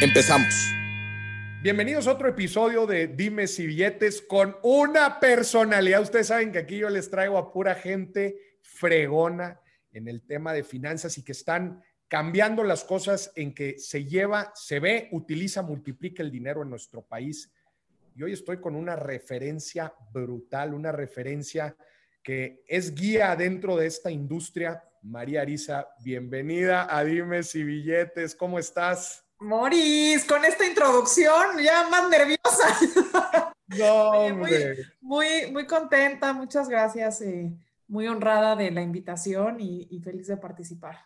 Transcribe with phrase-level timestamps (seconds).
[0.00, 0.74] Empezamos.
[1.62, 6.02] Bienvenidos a otro episodio de Dime si billetes con una personalidad.
[6.02, 9.60] Ustedes saben que aquí yo les traigo a pura gente fregona
[9.92, 14.52] en el tema de finanzas y que están cambiando las cosas en que se lleva,
[14.56, 17.52] se ve, utiliza, multiplica el dinero en nuestro país.
[18.16, 21.76] Y hoy estoy con una referencia brutal, una referencia
[22.20, 24.82] que es guía dentro de esta industria.
[25.02, 28.34] María Arisa, bienvenida a Dime si billetes.
[28.34, 29.23] ¿Cómo estás?
[29.40, 33.54] Moris, con esta introducción ya más nerviosa.
[33.66, 34.28] No,
[35.00, 37.52] muy, muy, contenta, muchas gracias, eh,
[37.88, 40.98] muy honrada de la invitación y, feliz de participar.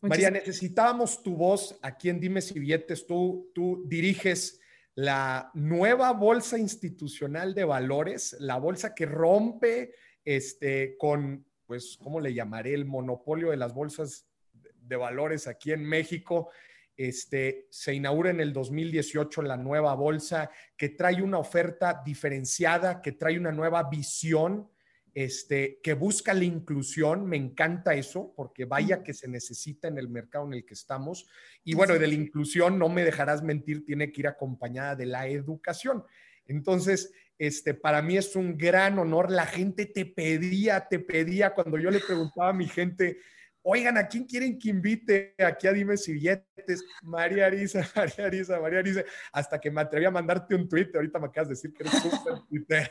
[0.00, 3.06] María, necesitábamos tu voz aquí en Dime si Billetes.
[3.06, 4.60] Tú, tú diriges
[4.94, 12.34] la nueva bolsa institucional de valores, la bolsa que rompe este, con, pues, ¿cómo le
[12.34, 12.74] llamaré?
[12.74, 16.50] El monopolio de las bolsas de valores aquí en México.
[16.98, 23.12] Este, se inaugura en el 2018 la nueva bolsa que trae una oferta diferenciada, que
[23.12, 24.68] trae una nueva visión,
[25.14, 27.24] este, que busca la inclusión.
[27.24, 31.28] Me encanta eso, porque vaya que se necesita en el mercado en el que estamos.
[31.62, 35.28] Y bueno, de la inclusión, no me dejarás mentir, tiene que ir acompañada de la
[35.28, 36.02] educación.
[36.46, 39.30] Entonces, este, para mí es un gran honor.
[39.30, 43.18] La gente te pedía, te pedía, cuando yo le preguntaba a mi gente,
[43.62, 46.84] Oigan, ¿a quién quieren que invite aquí a Dime si billetes?
[47.02, 50.90] María Arisa, María Arisa, María Arisa, hasta que me atreví a mandarte un tweet.
[50.94, 52.90] Ahorita me acabas de decir que eres súper Twitter.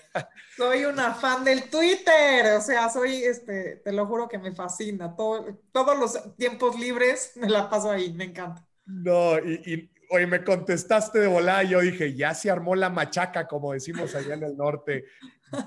[0.56, 5.16] Soy una fan del Twitter, o sea, soy, este, te lo juro que me fascina.
[5.16, 8.68] Todo, todos los tiempos libres me la paso ahí, me encanta.
[8.86, 12.90] No, y, y Oye, me contestaste de volada y yo dije, ya se armó la
[12.90, 15.06] machaca, como decimos allá en el norte.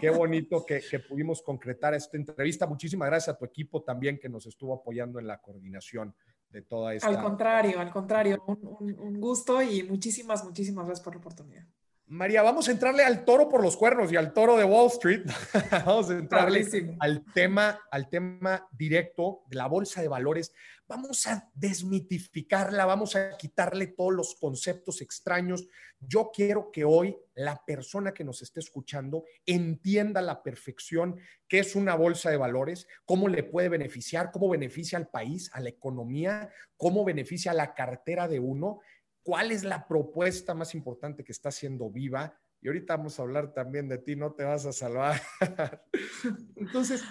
[0.01, 2.67] Qué bonito que, pudimos concretar esta entrevista.
[2.67, 6.15] Muchísimas gracias a tu equipo también que nos estuvo apoyando en la coordinación
[6.49, 7.09] de toda esta.
[7.09, 11.67] Al contrario, al contrario, un gusto y muchísimas, muchísimas gracias por la oportunidad.
[12.11, 15.23] María, vamos a entrarle al toro por los cuernos y al toro de Wall Street.
[15.87, 16.67] vamos a entrarle
[16.99, 20.53] al tema, al tema directo de la bolsa de valores.
[20.89, 25.69] Vamos a desmitificarla, vamos a quitarle todos los conceptos extraños.
[26.01, 31.61] Yo quiero que hoy la persona que nos esté escuchando entienda a la perfección qué
[31.61, 35.69] es una bolsa de valores, cómo le puede beneficiar, cómo beneficia al país, a la
[35.69, 38.81] economía, cómo beneficia a la cartera de uno
[39.23, 42.39] cuál es la propuesta más importante que está haciendo Viva.
[42.63, 45.21] Y ahorita vamos a hablar también de ti, no te vas a salvar.
[46.57, 47.03] Entonces,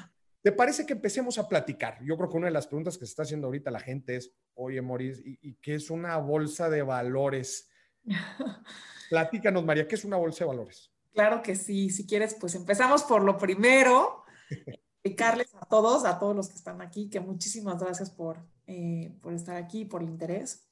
[0.43, 1.97] ¿te parece que empecemos a platicar?
[2.03, 4.31] Yo creo que una de las preguntas que se está haciendo ahorita la gente es,
[4.53, 7.69] oye, Maurice, ¿y, qué es una bolsa de valores?
[9.09, 10.91] Platícanos, María, ¿qué es una bolsa de valores?
[11.13, 14.23] Claro que sí, si quieres, pues empezamos por lo primero.
[15.03, 19.33] Explicarles a todos, a todos los que están aquí, que muchísimas gracias por, eh, por
[19.33, 20.69] estar aquí, por el interés.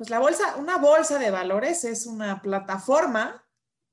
[0.00, 3.46] Pues la bolsa, una bolsa de valores es una plataforma,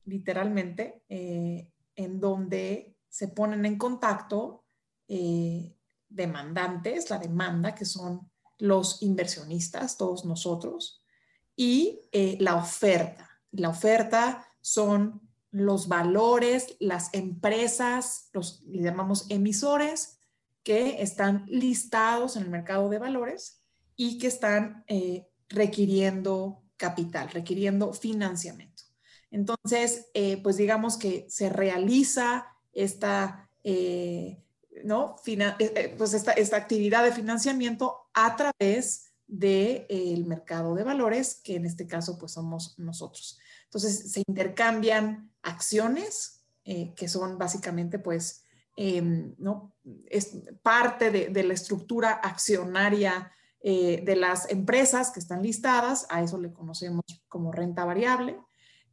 [0.06, 4.64] literalmente, eh, en donde se ponen en contacto
[5.10, 5.76] eh,
[6.08, 11.04] demandantes, la demanda, que son los inversionistas, todos nosotros,
[11.58, 13.30] y eh, la oferta.
[13.52, 20.22] La oferta son los valores, las empresas, los le llamamos emisores,
[20.64, 23.62] que están listados en el mercado de valores
[23.98, 24.86] y que están
[25.50, 28.84] requiriendo capital, requiriendo financiamiento.
[29.32, 34.42] Entonces, eh, pues digamos que se realiza esta, eh,
[34.84, 35.16] ¿no?
[35.26, 41.88] Eh, pues esta, actividad de financiamiento a través del mercado de valores, que en este
[41.88, 43.38] caso pues somos nosotros.
[43.66, 48.44] Entonces, se intercambian acciones, que son básicamente pues,
[48.76, 49.74] em, ¿no?
[50.10, 50.32] Es
[50.62, 56.54] parte de la estructura accionaria eh, de las empresas que están listadas, a eso le
[56.54, 58.40] conocemos como renta variable.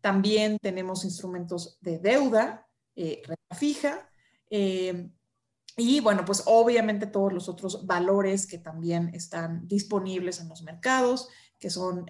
[0.01, 2.67] También tenemos instrumentos de deuda,
[2.97, 4.11] eh, renta fija.
[4.49, 5.11] Eh,
[5.77, 11.29] y bueno, pues obviamente todos los otros valores que también están disponibles en los mercados,
[11.59, 12.07] que son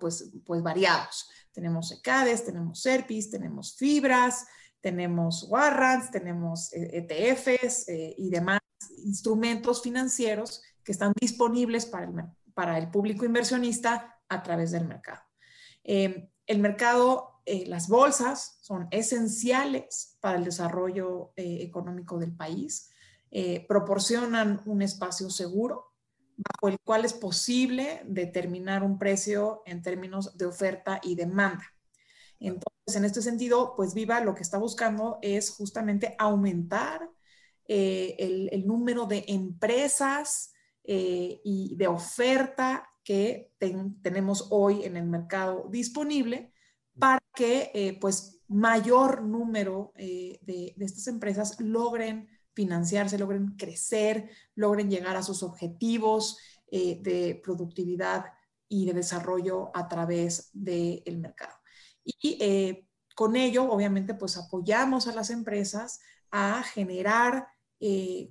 [0.00, 1.30] pues, pues variados.
[1.52, 4.46] Tenemos ECADES, tenemos SERPIS, tenemos fibras,
[4.80, 8.60] tenemos warrants, tenemos ETFs e y demás
[9.04, 12.12] instrumentos financieros que están disponibles para el,
[12.54, 15.20] para el público inversionista a través del mercado.
[15.84, 22.90] Em, el mercado, eh, las bolsas son esenciales para el desarrollo eh, económico del país,
[23.30, 25.92] eh, proporcionan un espacio seguro
[26.36, 31.64] bajo el cual es posible determinar un precio en términos de oferta y demanda.
[32.40, 37.08] Entonces, en este sentido, pues Viva lo que está buscando es justamente aumentar
[37.68, 40.51] el, número de empresas
[40.84, 43.52] y de oferta que
[44.02, 46.52] tenemos hoy en el mercado disponible
[46.98, 54.90] para que eh, pues mayor número eh, de, estas empresas logren financiarse, logren crecer, logren
[54.90, 56.38] llegar a sus objetivos
[56.70, 58.26] eh, de productividad
[58.68, 61.54] y de desarrollo a través del mercado.
[62.04, 66.00] Y con ello, obviamente, pues apoyamos a las empresas
[66.30, 67.46] a generar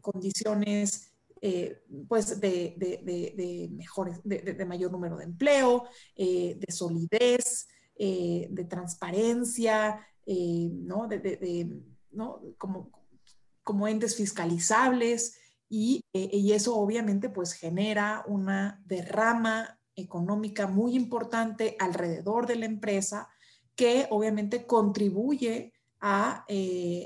[0.02, 1.11] condiciones
[1.44, 5.86] eh, pues de, de, mejores, de, mayor número de empleo,
[6.16, 11.10] eh, de solidez, eh, de transparencia, ¿no?
[12.12, 12.42] ¿no?
[12.60, 12.92] Como,
[13.64, 15.36] como entes fiscalizables
[15.68, 23.30] y, y, eso obviamente pues genera una derrama económica muy importante alrededor de la empresa
[23.76, 26.46] que obviamente contribuye a,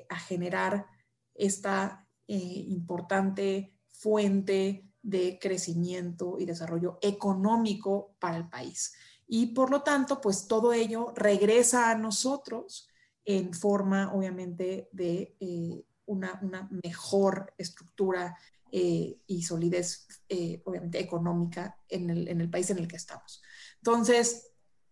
[0.10, 0.88] a generar
[1.36, 3.75] esta importante
[4.06, 8.94] fuente de crecimiento y desarrollo económico para el país.
[9.28, 12.88] Y por lo tanto, pues todo ello regresa a nosotros
[13.24, 16.40] en forma, obviamente, de eh, una,
[16.84, 18.38] mejor estructura
[18.72, 23.42] eh, y solidez, eh, obviamente, económica en el, en el, país en el que estamos.
[23.78, 24.52] Entonces,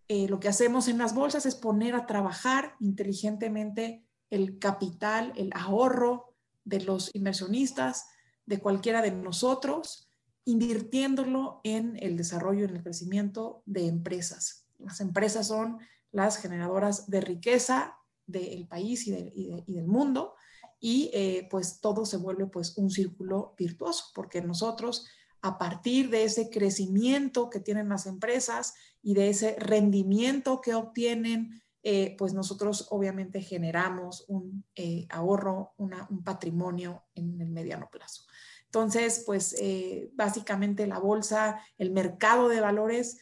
[0.10, 6.36] lo que hacemos en las bolsas es poner a trabajar inteligentemente el capital, el ahorro
[6.66, 8.06] de los inversionistas,
[8.46, 10.10] de cualquiera de nosotros,
[10.46, 14.68] invirtiéndolo en el desarrollo, en el crecimiento de empresas.
[14.80, 15.80] Las empresas son
[16.12, 20.36] las generadoras de riqueza del país y, del mundo
[20.80, 25.06] y eh, pues todo se vuelve pues un círculo virtuoso porque nosotros
[25.42, 31.62] a partir de ese crecimiento que tienen las empresas y de ese rendimiento que obtienen,
[31.86, 38.24] eh, pues nosotros obviamente generamos un eh, ahorro, un patrimonio en el mediano plazo.
[38.64, 43.20] Entonces, pues eh, básicamente la bolsa, el mercado de valores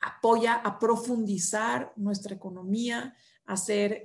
[0.00, 3.14] apoya a profundizar nuestra economía,
[3.46, 4.04] a ser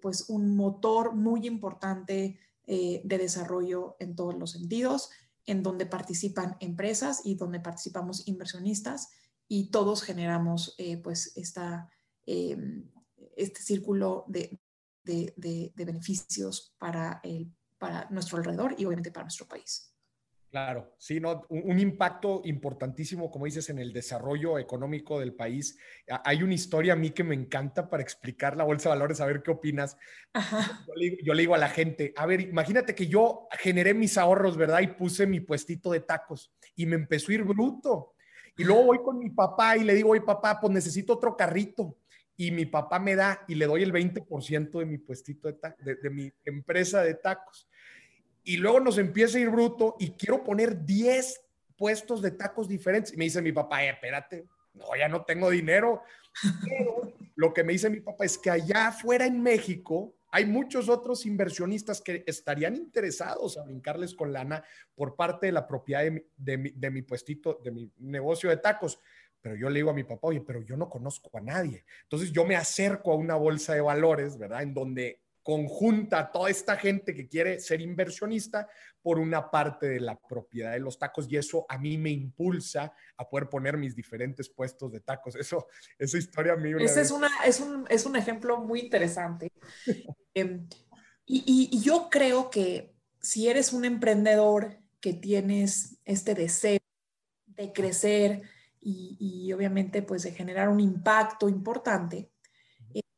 [0.00, 5.10] pues un motor muy importante de desarrollo en todos los sentidos,
[5.46, 9.10] en donde participan empresas y donde participamos inversionistas
[9.48, 11.88] y todos generamos pues esta,
[12.26, 14.58] este círculo de,
[15.04, 17.52] de beneficios para el
[17.84, 19.90] para nuestro alrededor y obviamente para nuestro país.
[20.50, 21.44] Claro, sí, ¿no?
[21.48, 25.76] Un, impacto importantísimo, como dices, en el desarrollo económico del país.
[26.24, 29.26] Hay una historia a mí que me encanta para explicar la bolsa de valores, a
[29.26, 29.96] ver qué opinas.
[30.86, 34.16] Yo, le, yo, le, digo a la gente, a ver, imagínate que yo generé mis
[34.16, 34.80] ahorros, ¿verdad?
[34.80, 38.14] Y puse mi puestito de tacos y me empezó a ir bruto.
[38.56, 41.98] Y luego voy con mi papá y le digo, oye, papá, pues necesito otro carrito.
[42.36, 45.94] Y mi papá me da y le doy el 20% de mi puestito de, de,
[45.96, 47.68] de mi empresa de tacos
[48.44, 51.40] y luego nos empieza a ir bruto y quiero poner 10
[51.76, 53.12] puestos de tacos diferentes.
[53.14, 56.02] Y me dice mi papá, eh, espérate, no, ya no tengo dinero.
[56.62, 60.88] Pero lo que me dice mi papá es que allá afuera en México hay muchos
[60.88, 64.62] otros inversionistas que estarían interesados a brincarles con lana
[64.94, 68.50] por parte de la propiedad de mi, de mi, de mi puestito, de mi negocio
[68.50, 69.00] de tacos.
[69.44, 71.84] Pero yo le digo a mi papá, oye, pero yo no conozco a nadie.
[72.04, 74.62] Entonces yo me acerco a una bolsa de valores, ¿verdad?
[74.62, 78.66] En donde conjunta toda esta gente que quiere ser inversionista
[79.02, 82.94] por una parte de la propiedad de los tacos y eso a mí me impulsa
[83.18, 85.36] a poder poner mis diferentes puestos de tacos.
[85.36, 85.66] Eso,
[85.98, 86.72] esa historia a mí...
[86.82, 89.52] Ese es, una, es, un, es un ejemplo muy interesante.
[90.36, 90.66] Em,
[91.26, 96.80] y, y, yo creo que si eres un emprendedor que tienes este deseo
[97.46, 98.42] de crecer
[98.84, 102.30] y, y obviamente pues de generar un impacto importante,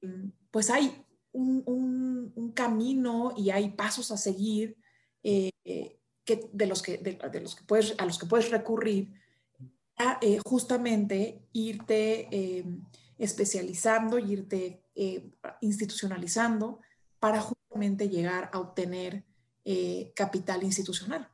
[0.01, 1.07] em, pues hay
[1.37, 4.79] un, camino y hay pasos a seguir
[5.23, 5.51] eh,
[6.25, 9.13] que, de los que, de, los que puedes, a los que puedes recurrir
[9.99, 12.65] a eh, justamente irte eh,
[13.19, 14.83] especializando, irte
[15.61, 16.81] institucionalizando
[17.19, 19.25] para justamente llegar a obtener
[20.15, 21.29] capital institucional.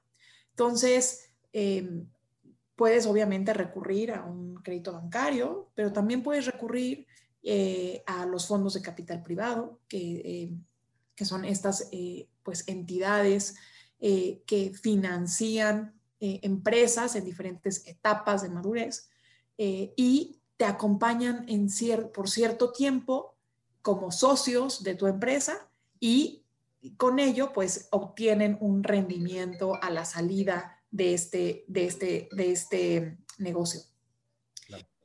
[0.50, 1.30] Entonces,
[2.76, 7.06] puedes obviamente recurrir a un crédito bancario, pero también puedes recurrir
[7.42, 10.50] eh, a los fondos de capital privado, que, eh,
[11.14, 13.56] que son estas eh, pues, entidades
[14.00, 19.08] que financian empresas en diferentes etapas de madurez
[19.56, 21.46] y te acompañan
[22.12, 23.36] por cierto tiempo
[23.80, 25.68] como socios de tu empresa
[26.00, 26.42] y
[26.96, 33.18] con ello pues obtienen un rendimiento a la salida de este, de este, de este
[33.38, 33.80] negocio.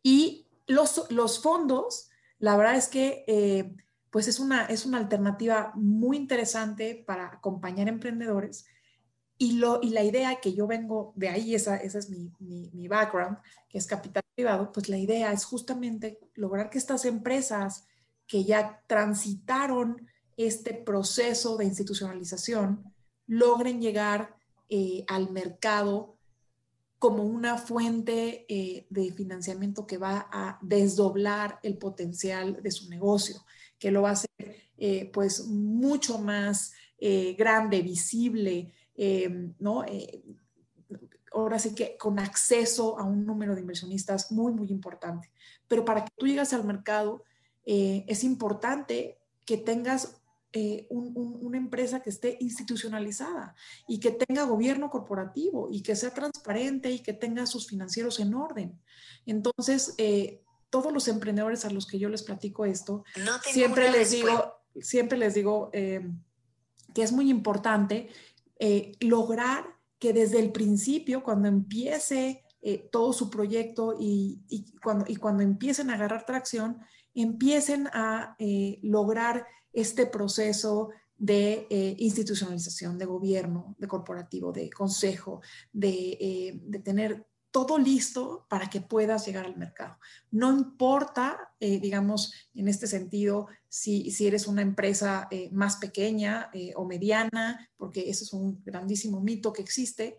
[0.03, 3.75] Y los, los, fondos, la verdad es que eh,
[4.11, 8.67] pues es una, es una alternativa muy interesante para acompañar emprendedores.
[9.39, 12.69] Y, lo, y la idea que yo vengo de ahí, esa, esa es mi, mi,
[12.73, 13.37] mi background,
[13.69, 17.85] que es capital privado, pues la idea es justamente lograr que estas empresas
[18.27, 22.93] que ya transitaron este proceso de institucionalización
[23.25, 24.36] logren llegar
[24.69, 26.17] eh, al mercado
[26.99, 33.45] como una fuente eh, de financiamiento que va a desdoblar el potencial de su negocio,
[33.77, 34.29] que lo va a hacer
[34.77, 36.73] eh, pues mucho más
[37.37, 38.73] grande, visible,
[39.59, 39.85] ¿no?
[41.31, 45.31] ahora sí que con acceso a un número de inversionistas muy, muy importante.
[45.67, 47.23] Pero para que tú llegues al mercado,
[47.63, 50.19] es importante que tengas
[50.59, 53.53] eh, una empresa que esté institucionalizada
[53.87, 58.33] y que tenga gobierno corporativo y que sea transparente y que tenga sus financieros en
[58.33, 58.81] orden.
[59.27, 63.03] Entonces, eh, todos los emprendedores a los que yo les platico esto,
[63.43, 66.09] siempre, les digo, siempre les digo eh,
[66.95, 68.09] que es muy importante
[68.99, 72.43] lograr que desde el principio, cuando empiece
[72.91, 74.41] todo su proyecto y,
[74.81, 76.79] cuando, y cuando empiecen a agarrar tracción,
[77.13, 78.35] empiecen a
[78.81, 85.41] lograr este proceso de eh, institucionalización, de gobierno, de corporativo, de consejo,
[85.73, 89.97] de, eh, tener todo listo para que puedas llegar al mercado.
[90.29, 96.85] No importa, eh, digamos, en este sentido, si, si eres una empresa más pequeña o
[96.85, 100.17] mediana, porque ese es un grandísimo mito que existe,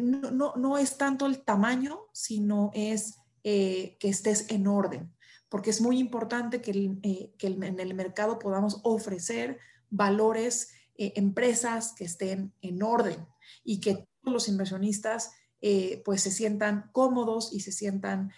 [0.00, 5.10] no, no, no, es tanto el tamaño, sino es que estés en orden
[5.48, 6.70] porque es muy importante que,
[7.02, 9.58] eh, en el mercado podamos ofrecer
[9.90, 13.26] valores, eh, empresas que estén en orden
[13.64, 18.32] y que todos los inversionistas eh, pues se sientan cómodos y se sientan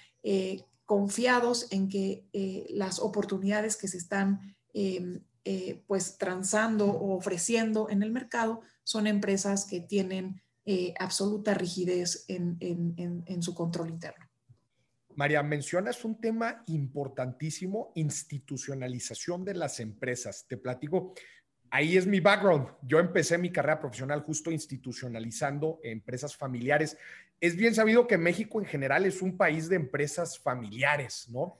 [0.84, 2.26] confiados en que
[2.70, 5.22] las oportunidades que se están em,
[5.86, 10.42] pues transando o ofreciendo en el mercado son empresas que tienen
[10.98, 14.29] absoluta rigidez en su control interno.
[15.20, 20.46] María, mencionas un tema importantísimo, institucionalización de las empresas.
[20.48, 21.12] Te platico,
[21.70, 22.68] ahí es mi background.
[22.80, 26.96] Yo empecé mi carrera profesional justo institucionalizando empresas familiares.
[27.38, 31.58] Es bien sabido que México en general es un país de empresas familiares, ¿no?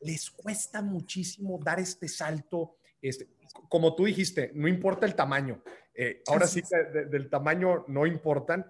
[0.00, 2.76] les cuesta muchísimo dar este salto.
[3.00, 3.28] Este,
[3.70, 5.62] como tú dijiste, no importa el tamaño.
[5.94, 8.66] Eh, ahora sí que del tamaño no importan.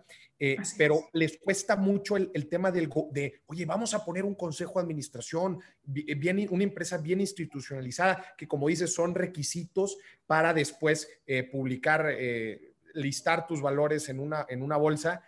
[0.47, 4.75] Eh, pero les cuesta mucho el, tema del, de, oye, vamos a poner un consejo
[4.75, 5.61] de administración,
[5.95, 12.14] eh, bien, una empresa bien institucionalizada, que como dices, son requisitos para después eh, publicar,
[12.95, 15.23] listar tus valores en una, en una bolsa.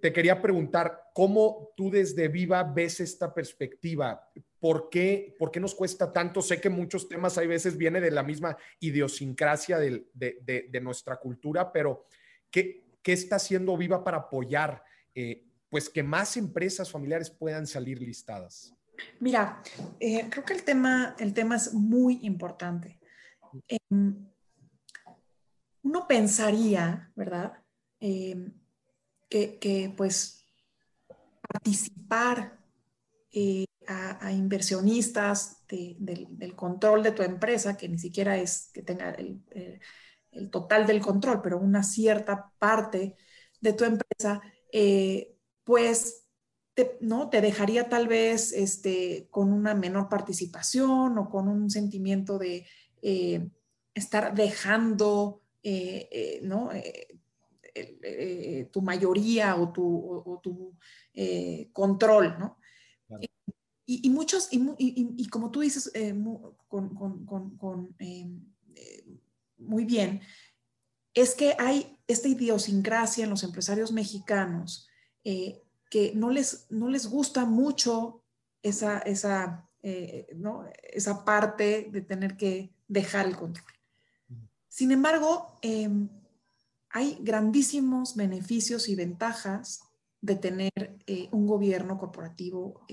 [0.00, 4.30] Te, quería preguntar, ¿cómo tú desde Viva ves esta perspectiva?
[4.58, 6.42] ¿Por qué, ¿Por qué nos cuesta tanto?
[6.42, 11.16] Sé que muchos temas hay veces viene de la misma idiosincrasia de, de, de nuestra
[11.16, 12.04] cultura, pero
[12.50, 14.82] ¿qué, ¿Qué está haciendo Viva para apoyar
[15.14, 18.74] eh, pues que más empresas familiares puedan salir listadas?
[19.20, 19.62] Mira,
[19.98, 23.00] eh, creo que el tema, el tema es muy importante.
[23.66, 24.28] Em,
[25.82, 27.54] uno pensaría, ¿verdad?
[27.98, 28.52] Em,
[29.30, 30.44] que, pues
[31.40, 32.58] participar
[33.32, 39.42] eh, a, inversionistas del, control de tu empresa, que ni siquiera es que tenga el,
[40.32, 43.16] el total del control, pero una cierta parte
[43.60, 44.40] de tu empresa,
[44.72, 46.26] eh, pues
[46.74, 47.28] te, ¿no?
[47.28, 52.66] te dejaría tal vez este, con una menor participación o con un sentimiento de
[53.02, 53.50] eh,
[53.94, 56.70] estar dejando eh, ¿no?
[58.72, 60.76] Tu mayoría o tu, tu
[61.72, 62.38] control.
[62.38, 62.58] ¿no?
[63.86, 65.92] Y, muchos, y, como tú dices,
[66.68, 67.96] con, con, con
[69.58, 70.20] muy bien,
[71.14, 74.88] es que hay esta idiosincrasia en los empresarios mexicanos
[75.24, 78.24] eh, que no les, no les gusta mucho
[78.62, 80.28] esa, esa, eh,
[80.92, 83.66] esa parte de tener que dejar el control.
[84.68, 86.08] Sin embargo, em,
[86.90, 89.80] hay grandísimos beneficios y ventajas
[90.20, 92.86] de tener eh, un gobierno corporativo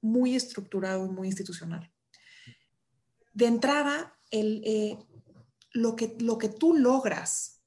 [0.00, 1.90] muy estructurado y muy institucional.
[3.32, 4.98] De entrada, el,
[5.72, 6.08] lo que,
[6.48, 7.62] tú logras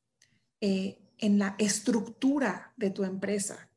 [0.62, 3.68] eh, en la estructura de tu empresa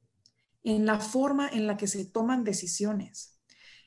[0.63, 3.41] en la forma en la que se toman decisiones,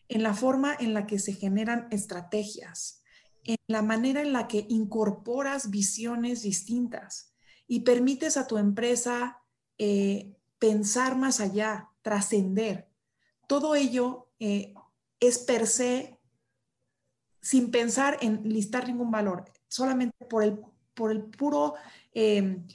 [0.08, 3.04] en la forma en la que se generan estrategias,
[3.44, 7.33] en la manera en la que incorporas visiones distintas
[7.68, 9.42] y permites a tu empresa
[9.78, 12.90] eh, pensar más allá, trascender.
[13.48, 14.74] Todo ello eh,
[15.20, 16.18] es per se
[17.42, 20.60] sin pensar en listar ningún valor, solamente por el,
[20.94, 21.74] por el puro
[22.14, 22.66] em,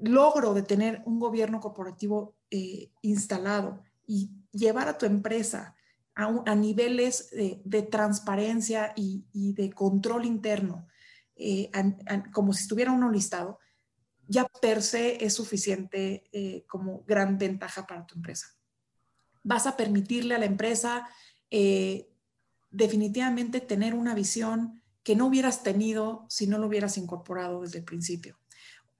[0.00, 5.74] logro de tener un gobierno corporativo eh, instalado y llevar a tu empresa
[6.14, 10.86] a, niveles de, transparencia y, de control interno,
[11.36, 11.70] eh,
[12.32, 13.58] como si estuviera uno listado,
[14.32, 18.46] ya per se es suficiente eh, como gran ventaja para tu empresa.
[19.42, 21.08] Vas a permitirle a la empresa
[22.70, 27.84] definitivamente tener una visión que no hubieras tenido si no lo hubieras incorporado desde el
[27.84, 28.38] principio.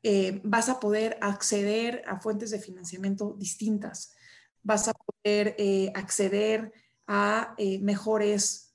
[0.02, 4.14] Eh, vas a poder acceder a fuentes de financiamiento distintas,
[4.62, 6.72] vas a poder eh, acceder
[7.06, 8.74] a eh, mejores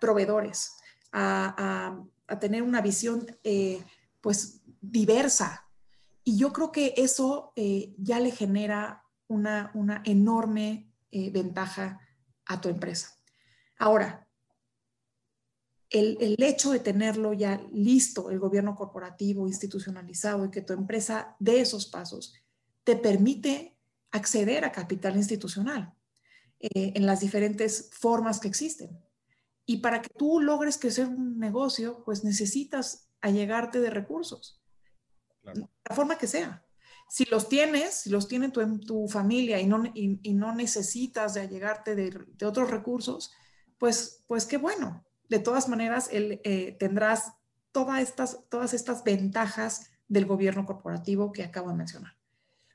[0.00, 0.72] proveedores,
[1.12, 1.98] a,
[2.40, 3.24] tener una visión
[4.20, 5.65] pues diversa.
[6.28, 12.00] Y yo creo que eso ya le genera una, una enorme ventaja
[12.46, 13.16] a tu empresa.
[13.78, 14.26] Ahora,
[15.90, 21.60] el, hecho de tenerlo ya listo, el gobierno corporativo, institucionalizado y que tu empresa dé
[21.60, 22.34] esos pasos,
[22.84, 23.76] te permite
[24.10, 25.94] acceder a capital institucional
[26.58, 28.98] eh, en las diferentes formas que existen.
[29.64, 34.60] Y para que tú logres crecer un negocio, pues necesitas allegarte de recursos,
[35.54, 36.62] la forma que sea.
[37.08, 41.42] Si los tienes, si los tiene tu, tu familia y no, y, no necesitas de
[41.42, 43.32] allegarte de, de otros recursos,
[43.78, 47.32] pues, pues qué bueno, de todas maneras, él, eh, tendrás
[47.72, 52.16] todas estas, todas estas ventajas del gobierno corporativo que acabo de mencionar.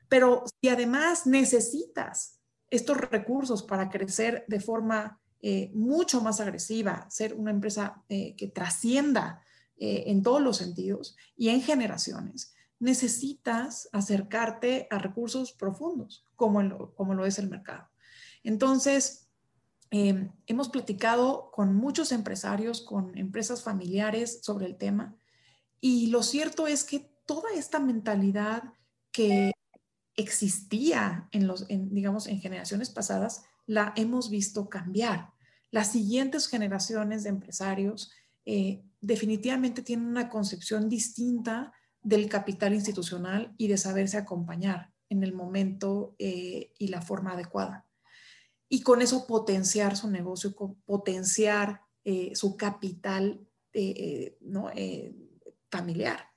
[0.08, 7.34] Pero si además necesitas estos recursos para crecer de forma eh, mucho más agresiva, ser
[7.34, 9.42] una empresa eh, que trascienda
[9.84, 17.24] en todos los sentidos y en generaciones, necesitas acercarte a recursos profundos, como, como lo
[17.24, 17.88] es el mercado.
[18.42, 19.22] Entonces,
[19.94, 25.14] Em, hemos platicado con muchos empresarios, con empresas familiares sobre el tema
[25.82, 28.62] y lo cierto es que toda esta mentalidad
[29.10, 29.52] que
[30.16, 35.28] existía en los, digamos, en generaciones pasadas, la hemos visto cambiar.
[35.70, 38.12] Las siguientes generaciones de empresarios
[38.46, 41.70] eh, definitivamente tienen una concepción distinta
[42.02, 47.86] del capital institucional y de saberse acompañar en el momento eh, y la forma adecuada
[48.68, 50.54] y con eso potenciar su negocio,
[50.86, 54.38] potenciar eh, su capital eh,
[55.70, 56.30] familiar.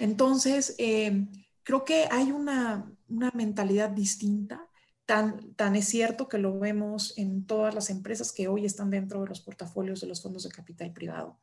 [0.00, 2.92] Entonces, creo que hay una,
[3.34, 4.68] mentalidad distinta.
[5.04, 9.20] Tan, tan es cierto que lo vemos en todas las empresas que hoy están dentro
[9.20, 11.38] de los portafolios de los fondos de capital privado.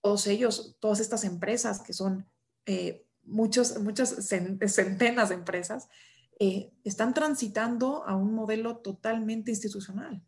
[0.00, 2.24] todos ellos, todas estas empresas que son
[3.26, 5.88] muchos, muchas centenas de empresas,
[6.38, 10.22] eh, están transitando a un modelo totalmente institucional.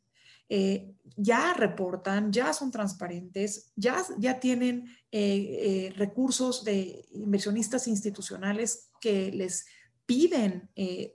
[0.49, 9.31] Eh, ya reportan, ya son transparentes, ya, ya tienen eh, recursos de inversionistas institucionales que
[9.33, 9.67] les
[10.07, 10.71] piden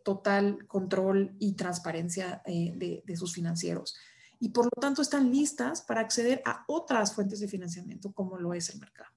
[0.05, 3.95] total control y transparencia de, de, sus financieros.
[4.39, 8.53] Y por lo tanto están listas para acceder a otras fuentes de financiamiento como lo
[8.53, 9.09] es el mercado.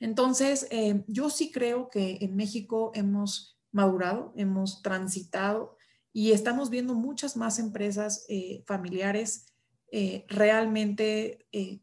[0.00, 0.68] Entonces,
[1.06, 5.76] yo sí creo que en México hemos madurado, hemos transitado
[6.12, 9.46] y estamos viendo muchas más empresas eh, familiares
[9.92, 11.80] eh, realmente eh,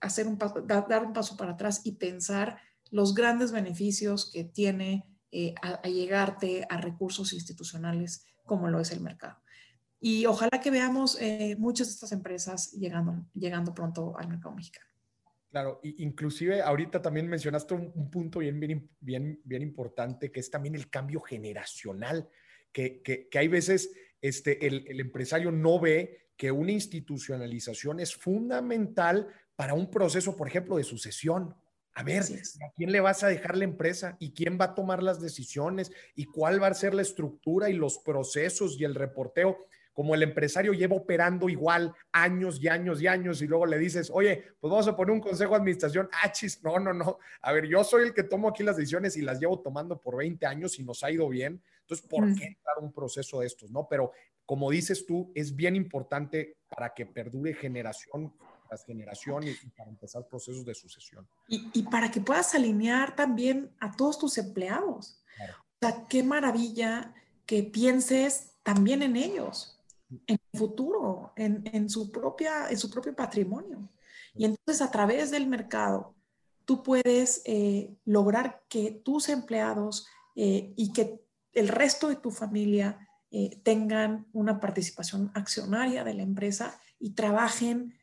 [0.00, 2.58] hacer un dar un paso para atrás y pensar
[2.90, 5.04] los grandes beneficios que tiene
[5.60, 9.38] a, llegarte a recursos institucionales como lo es el mercado.
[10.00, 11.18] Y ojalá que veamos
[11.58, 14.85] muchas de estas empresas llegando, llegando pronto al mercado mexicano.
[15.56, 20.74] Claro, inclusive ahorita también mencionaste un, punto bien, bien, bien, bien importante, que es también
[20.74, 22.28] el cambio generacional,
[22.70, 23.90] que, que, hay veces
[24.20, 30.46] este, el, el, empresario no ve que una institucionalización es fundamental para un proceso, por
[30.46, 31.56] ejemplo, de sucesión.
[31.94, 34.18] A ver, ¿a quién le vas a dejar la empresa?
[34.20, 35.90] ¿Y quién va a tomar las decisiones?
[36.14, 39.56] ¿Y cuál va a ser la estructura y los procesos y el reporteo?
[39.96, 44.10] Como el empresario lleva operando igual años y años y años y luego le dices,
[44.12, 47.52] oye, pues vamos a poner un consejo de administración, ah, chis, no, no, no, a
[47.54, 50.44] ver, yo soy el que tomo aquí las decisiones y las llevo tomando por 20
[50.44, 53.88] años y nos ha ido bien, entonces, ¿por qué entrar un proceso de estos, no?
[53.88, 54.12] Pero
[54.44, 58.34] como dices tú, es bien importante para que perdure generación
[58.68, 61.26] tras generación y, para empezar procesos de sucesión.
[61.48, 65.22] Y, para que puedas alinear también a todos tus empleados.
[65.40, 67.14] O sea, qué maravilla
[67.46, 69.75] que pienses también en ellos,
[70.26, 73.88] en el futuro, en, su, propia, en su propio patrimonio.
[74.34, 76.14] Y entonces a través del mercado,
[76.64, 81.20] tú puedes eh, lograr que tus empleados eh, y que
[81.52, 87.94] el resto de tu familia eh, tengan una participación accionaria de la empresa y trabajen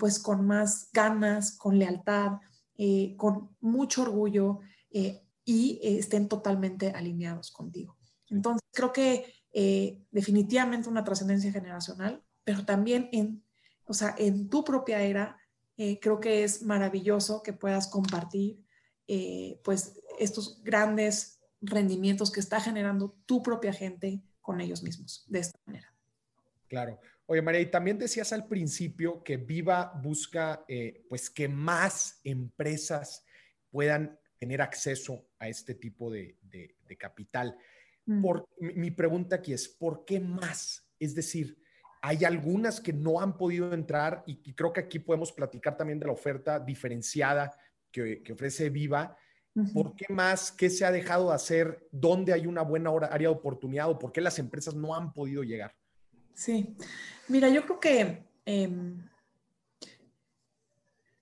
[0.00, 2.38] pues con más ganas, con lealtad,
[3.16, 4.58] con mucho orgullo
[4.90, 7.96] y estén totalmente alineados contigo.
[8.28, 13.44] Entonces, creo que definitivamente una trascendencia generacional, pero también en,
[13.84, 15.38] o sea, en tu propia era,
[15.76, 18.62] eh, creo que es maravilloso que puedas compartir
[19.08, 25.40] eh, pues estos grandes rendimientos que está generando tu propia gente con ellos mismos de
[25.40, 25.94] esta manera.
[26.68, 27.00] Claro.
[27.26, 33.24] Oye, María, y también decías al principio que Viva busca eh, pues que más empresas
[33.70, 36.36] puedan tener acceso a este tipo de,
[36.98, 37.56] capital.
[38.06, 38.22] Mm.
[38.22, 40.86] Por, mi pregunta aquí es, ¿por qué más?
[40.98, 41.56] Es decir,
[42.02, 46.06] hay algunas que no han podido entrar y, creo que aquí podemos platicar también de
[46.06, 47.56] la oferta diferenciada
[47.92, 49.16] que, ofrece Viva.
[49.74, 50.50] ¿Por qué más?
[50.50, 51.86] ¿Qué se ha dejado de hacer?
[51.92, 55.44] ¿Dónde hay una buena área de oportunidad o por qué las empresas no han podido
[55.44, 55.76] llegar?
[56.34, 56.74] Sí,
[57.28, 59.06] mira, yo creo que em,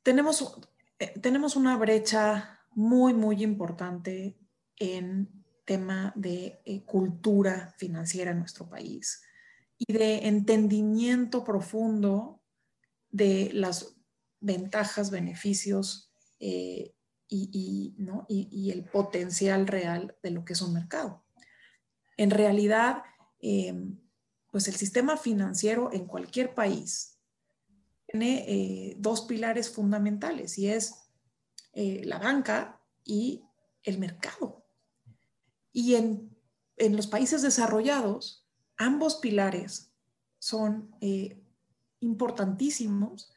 [0.03, 0.61] tenemos,
[0.99, 4.39] eh, tenemos una brecha muy, muy importante
[4.77, 5.40] en
[5.71, 9.23] tema de eh, cultura financiera en nuestro país
[9.79, 12.43] y de entendimiento profundo
[13.13, 13.95] de las
[14.41, 16.93] ventajas, beneficios eh,
[17.29, 17.95] y,
[18.73, 21.23] el potencial real de lo que es un mercado.
[22.17, 23.05] En realidad,
[23.39, 23.97] em,
[24.51, 27.17] pues el sistema financiero en cualquier país
[28.07, 30.97] tiene eh, dos pilares fundamentales y es
[31.75, 33.45] eh, la banca y
[33.85, 34.60] el mercado.
[35.73, 36.37] Y en,
[36.77, 39.93] en los países desarrollados, ambos pilares
[40.39, 41.41] son eh,
[42.01, 43.31] importantísimos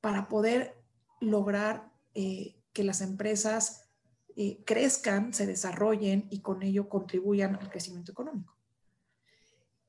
[0.00, 0.76] para poder
[1.20, 3.88] lograr eh, que las empresas
[4.36, 8.56] eh, crezcan, se desarrollen y con ello contribuyan al crecimiento económico.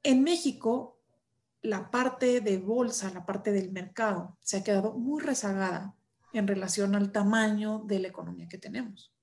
[0.04, 1.00] En México,
[1.62, 5.96] la parte de bolsa, la parte del mercado, se ha quedado muy rezagada
[6.34, 9.14] en relación al tamaño de la economía que tenemos.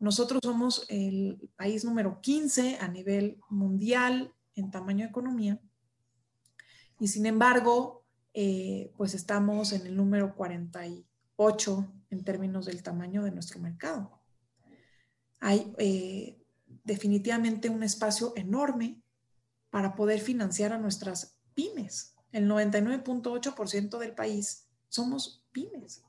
[0.00, 5.60] Nosotros somos el país número 15 a nivel mundial en tamaño de economía.
[6.98, 13.30] Y sin embargo, eh, pues estamos en el número 48 en términos del tamaño de
[13.30, 14.18] nuestro mercado.
[15.38, 16.42] Hay eh,
[16.84, 19.02] definitivamente un espacio enorme
[19.68, 22.14] para poder financiar a nuestras pymes.
[22.32, 26.02] El 99.8% del país somos pymes.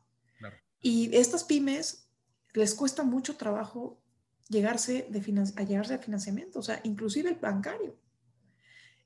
[0.82, 2.08] Y estas pymes
[2.53, 4.01] les cuesta mucho trabajo
[4.49, 5.19] llegarse de
[5.55, 7.95] a llegarse a financiamiento, o sea, inclusive el bancario.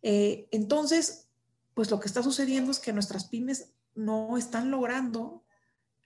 [0.01, 1.27] Eh, entonces,
[1.73, 5.43] pues lo que está sucediendo es que nuestras pymes no están logrando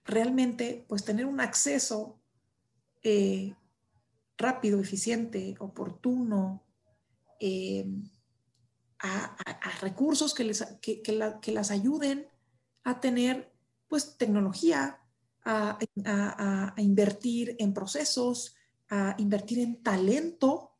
[0.05, 2.19] realmente pues tener un acceso
[3.03, 3.55] eh,
[4.37, 6.63] rápido, eficiente, oportuno
[7.39, 7.85] eh,
[8.99, 9.37] a,
[9.81, 12.27] recursos que, les, que, las ayuden
[12.83, 13.53] a tener
[13.87, 14.99] pues tecnología,
[15.45, 18.55] a, invertir en procesos,
[18.89, 20.71] a invertir en talento,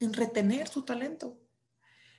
[0.00, 1.38] en retener su talento.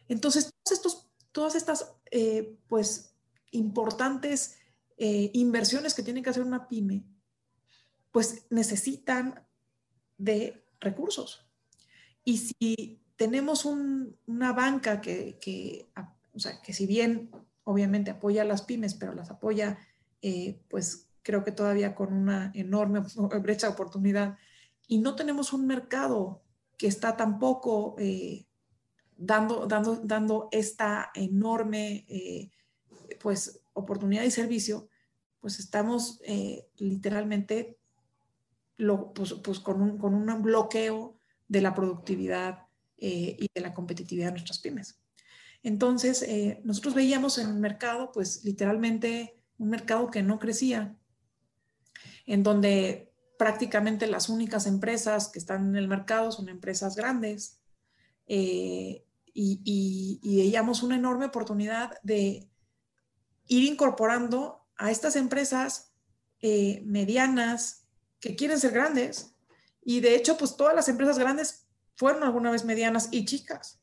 [0.07, 3.15] Entonces, estos, todas estas, eh, pues,
[3.51, 4.57] importantes
[4.97, 7.03] eh, inversiones que tiene que hacer una pyme,
[8.11, 9.45] pues necesitan
[10.17, 11.45] de recursos.
[12.23, 15.89] Y si tenemos una banca que, que,
[16.33, 17.31] o sea, que si bien
[17.65, 19.77] obviamente apoya a las pymes, pero las apoya,
[20.21, 23.01] eh, pues creo que todavía con una enorme
[23.41, 24.37] brecha de oportunidad,
[24.87, 26.43] y no tenemos un mercado
[26.77, 27.95] que está tampoco
[29.17, 32.51] dando, dando, dando esta enorme eh,
[33.19, 34.89] pues, oportunidad y servicio,
[35.39, 37.77] pues estamos eh, literalmente
[38.77, 43.73] lo, pues, pues con, un, con, un, bloqueo de la productividad eh, y de la
[43.73, 44.99] competitividad de nuestras pymes.
[45.63, 46.23] Entonces,
[46.63, 50.95] nosotros veíamos en el mercado, pues literalmente un mercado que no crecía,
[52.25, 57.59] en donde prácticamente las únicas empresas que están en el mercado son empresas grandes,
[58.27, 62.49] eh, y, veíamos una enorme oportunidad de
[63.47, 65.93] ir incorporando a estas empresas
[66.41, 67.85] eh, medianas
[68.19, 69.35] que quieren ser grandes.
[69.83, 73.81] Y de hecho, pues todas las empresas grandes fueron alguna vez medianas y chicas.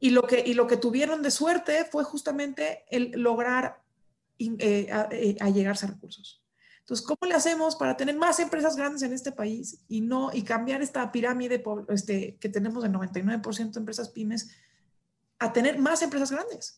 [0.00, 3.82] Y, lo que, y lo que tuvieron de suerte fue justamente el lograr
[4.38, 6.43] eh, a, llegarse a recursos.
[6.84, 10.42] Entonces, ¿cómo le hacemos para tener más empresas grandes en este país y no y
[10.42, 14.50] cambiar esta pirámide este, que tenemos de 99% de empresas pymes
[15.38, 16.76] a tener más empresas grandes.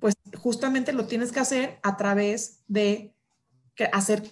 [0.00, 3.14] Pues justamente lo tienes que hacer a través de
[3.92, 4.22] hacer,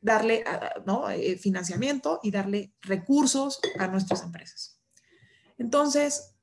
[0.00, 0.44] darle
[0.86, 1.10] ¿no?
[1.10, 4.80] Eh, financiamiento y darle recursos a nuestras empresas.
[5.58, 6.36] Entonces,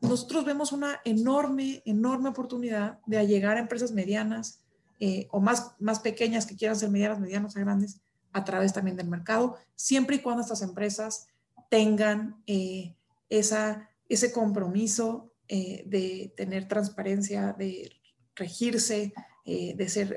[0.00, 4.61] nosotros vemos una enorme, enorme oportunidad de llegar a empresas medianas
[5.04, 8.96] eh, o más, más pequeñas que quieran ser medianas, medianas a grandes, a través también
[8.96, 11.26] del mercado, siempre y cuando estas empresas
[11.68, 12.94] tengan eh,
[13.28, 17.90] esa, ese compromiso eh, de tener transparencia, de
[18.36, 19.12] regirse,
[19.44, 20.16] de ser,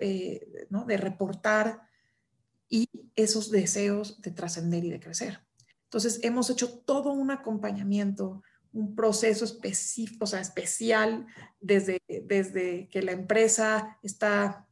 [0.69, 0.85] ¿no?
[0.85, 1.81] de reportar
[2.69, 5.39] y esos deseos de trascender y de crecer.
[5.85, 11.25] Entonces, hemos hecho todo un acompañamiento, un proceso específico, o sea, especial
[11.59, 14.67] desde, desde que la empresa está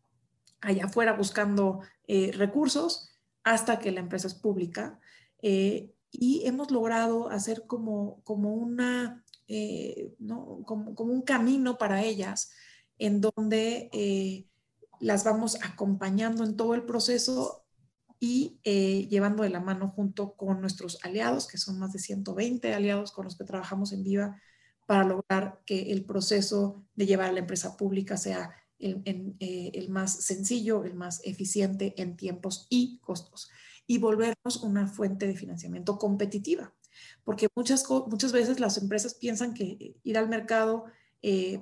[0.63, 3.09] allá afuera buscando eh, recursos
[3.43, 4.99] hasta que la empresa es pública.
[5.41, 10.13] Eh, y hemos logrado hacer como, como, una, eh,
[10.65, 12.51] como, como, un camino para ellas
[12.99, 14.47] en donde
[14.99, 17.65] las vamos acompañando en todo el proceso
[18.19, 18.59] y
[19.09, 23.25] llevando de la mano junto con nuestros aliados, que son más de 120 aliados con
[23.25, 24.39] los que trabajamos en Viva,
[24.85, 29.89] para lograr que el proceso de llevar a la empresa pública sea el, eh, el
[29.89, 33.49] más sencillo, el más eficiente en tiempos y costos,
[33.87, 36.73] y volvernos una fuente de financiamiento competitiva.
[37.23, 40.85] Porque muchas, muchas veces las empresas piensan que ir al mercado,
[41.21, 41.61] eh,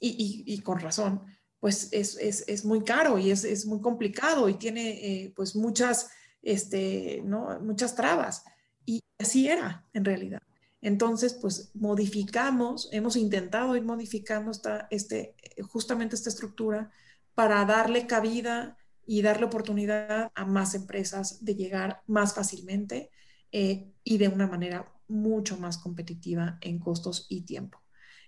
[0.00, 1.22] y, y, y con razón,
[1.60, 5.56] pues es, es, es muy caro y es, es, muy complicado y tiene eh, pues
[5.56, 6.10] muchas,
[6.42, 7.58] este, ¿no?
[7.60, 8.44] muchas trabas.
[8.84, 10.42] Y así era en realidad.
[10.86, 15.34] Entonces, pues modificamos, hemos intentado ir modificando esta, este,
[15.68, 16.92] justamente esta estructura
[17.34, 23.10] para darle cabida y darle oportunidad a más empresas de llegar más fácilmente
[23.50, 27.82] eh, y de una manera mucho más competitiva en costos y tiempo.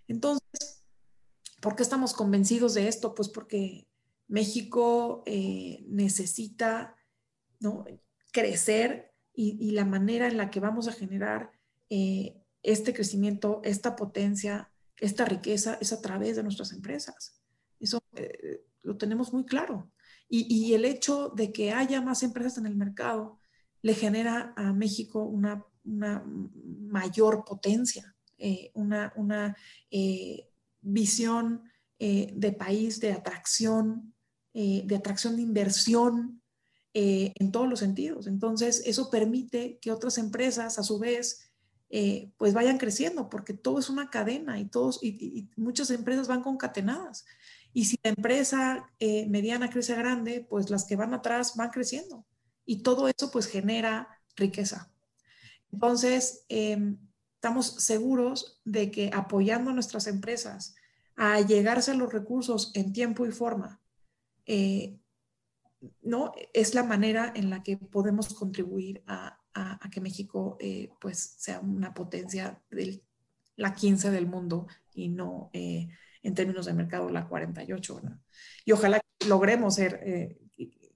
[0.08, 0.78] Entonces,
[1.60, 3.14] ¿Por qué estamos convencidos de esto?
[3.14, 3.88] Pues porque
[4.28, 6.96] México eh, necesita
[7.60, 7.84] ¿no?
[8.32, 11.52] crecer y, la manera en la que vamos a generar
[11.90, 17.40] eh, este crecimiento, esta potencia, esta riqueza es a través de nuestras empresas.
[17.80, 19.90] Eso eh, lo tenemos muy claro.
[20.30, 23.38] Y, el hecho de que haya más empresas en el mercado
[23.80, 28.14] le genera a México una, mayor potencia,
[28.74, 29.56] una, una
[30.82, 31.62] visión
[32.00, 34.14] eh, de país, de atracción,
[34.54, 36.40] eh, de atracción de inversión
[36.94, 38.28] eh, en todos los sentidos.
[38.28, 41.47] Entonces, eso permite que otras empresas, a su vez,
[42.36, 47.24] pues vayan creciendo, porque todo es una cadena y, todos, y, muchas empresas van concatenadas.
[47.72, 52.26] Y si la empresa mediana crece grande, pues las que van atrás van creciendo.
[52.66, 54.92] Y todo eso pues genera riqueza.
[55.72, 56.98] Entonces, em,
[57.34, 60.74] estamos seguros de que apoyando a nuestras empresas
[61.16, 63.80] a llegarse a los recursos en tiempo y forma,
[64.46, 64.98] eh,
[66.02, 66.32] ¿no?
[66.52, 69.37] Es la manera en la que podemos contribuir a,
[69.90, 73.02] que México eh, pues sea una potencia de
[73.56, 75.88] la 15 del mundo y no eh,
[76.22, 78.00] en términos de mercado la 48,
[78.64, 80.38] Y ojalá logremos ser,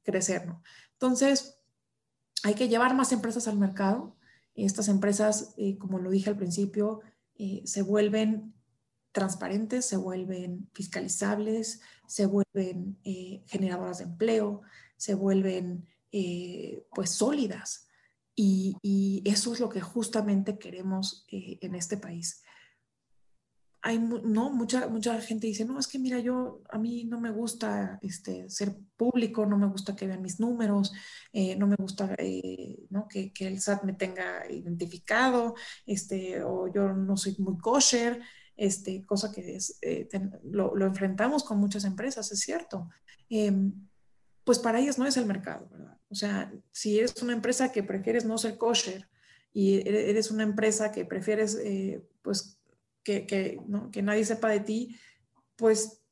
[0.02, 0.62] crecer, ¿no?
[0.94, 1.58] Entonces,
[2.42, 4.16] hay que llevar más empresas al mercado.
[4.54, 7.00] Estas empresas, como lo dije al principio,
[7.64, 8.52] se vuelven
[9.12, 14.62] transparentes, se vuelven fiscalizables, se vuelven eh, generadoras de empleo,
[14.96, 17.86] se vuelven eh, pues sólidas.
[18.44, 22.42] Y, eso es lo que justamente queremos eh, en este país.
[23.82, 27.30] Hay no, mucha, mucha gente dice, no, es que mira, yo, a mí no me
[27.30, 30.92] gusta este, ser público, no me gusta que vean mis números,
[31.58, 32.14] no me gusta
[32.90, 33.08] ¿no?
[33.08, 38.22] Que, el SAT me tenga identificado, este, o yo no soy muy kosher,
[38.56, 40.08] este, cosa que es, eh,
[40.44, 42.88] lo, enfrentamos con muchas empresas, es cierto.
[43.28, 43.72] Em,
[44.44, 45.98] pues para ellas no es el mercado, ¿verdad?
[46.12, 49.08] O sea, si eres una empresa que prefieres no ser kosher
[49.52, 52.58] y eres una empresa que prefieres, eh, pues,
[53.02, 54.96] que, que, nadie sepa de ti,
[55.56, 56.02] pues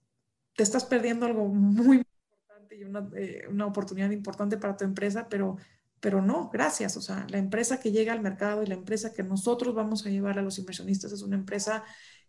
[0.57, 5.29] te estás perdiendo algo muy importante y una, eh, una oportunidad importante para tu empresa,
[5.29, 5.57] pero
[6.01, 6.97] pero no, gracias.
[6.97, 10.11] O sea, la empresa que llega al mercado y la empresa que nosotros vamos a
[10.11, 11.85] llevar a los inversionistas es una empresa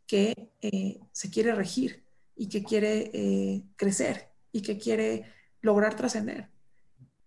[0.06, 2.04] que eh, se quiere regir
[2.36, 5.24] y que quiere eh, crecer y que quiere
[5.62, 6.50] lograr trascender.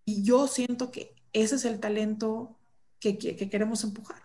[0.05, 2.59] Y yo siento que ese es el talento
[3.01, 4.23] que, queremos empujar.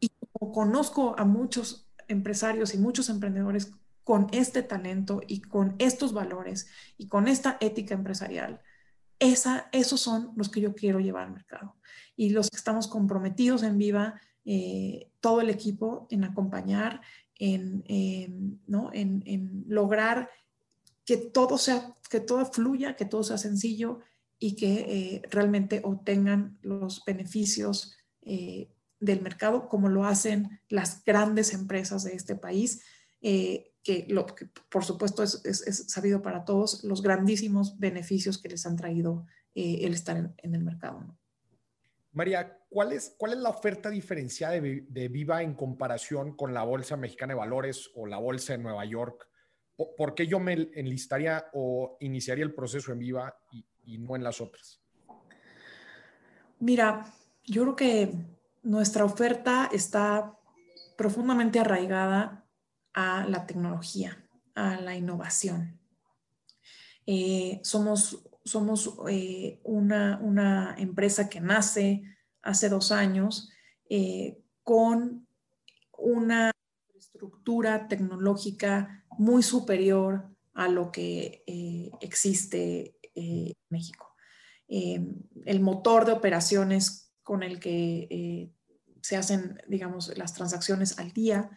[0.00, 0.10] Y
[0.52, 3.72] conozco a muchos empresarios y muchos emprendedores
[4.04, 6.66] con este talento y con estos valores
[6.98, 8.60] y con esta ética empresarial,
[9.18, 11.76] esa, esos son los que yo quiero llevar al mercado.
[12.16, 17.00] Y los que estamos comprometidos en Viva, eh, todo el equipo, en acompañar
[17.36, 18.90] en, ¿no?
[18.92, 20.30] en, lograr
[21.04, 24.00] que todo, sea, que todo fluya, que todo sea sencillo
[24.44, 28.68] y que eh, realmente obtengan los beneficios eh,
[29.00, 32.82] del mercado como lo hacen las grandes empresas de este país,
[33.22, 38.66] eh, que, lo, que por supuesto es, sabido para todos los grandísimos beneficios que les
[38.66, 41.16] han traído el estar en, el mercado.
[42.12, 46.98] María, ¿cuál es, ¿cuál es la oferta diferenciada de, Viva en comparación con la Bolsa
[46.98, 49.26] Mexicana de Valores o la Bolsa de Nueva York?
[49.74, 54.40] ¿Por, qué yo me enlistaría o iniciaría el proceso en Viva y, no en las
[54.40, 54.80] otras?
[56.60, 57.12] Mira,
[57.44, 58.14] yo creo que
[58.62, 60.38] nuestra oferta está
[60.96, 62.46] profundamente arraigada
[62.94, 65.78] a la tecnología, a la innovación.
[67.06, 72.02] Eh, somos somos eh, una, una, empresa que nace
[72.42, 73.50] hace dos años
[73.88, 75.26] eh, con
[75.96, 76.50] una
[76.94, 81.42] estructura tecnológica muy superior a lo que
[82.02, 84.14] existe en México.
[84.68, 88.50] el motor de operaciones con el que
[89.02, 91.50] se hacen, digamos, las transacciones al día,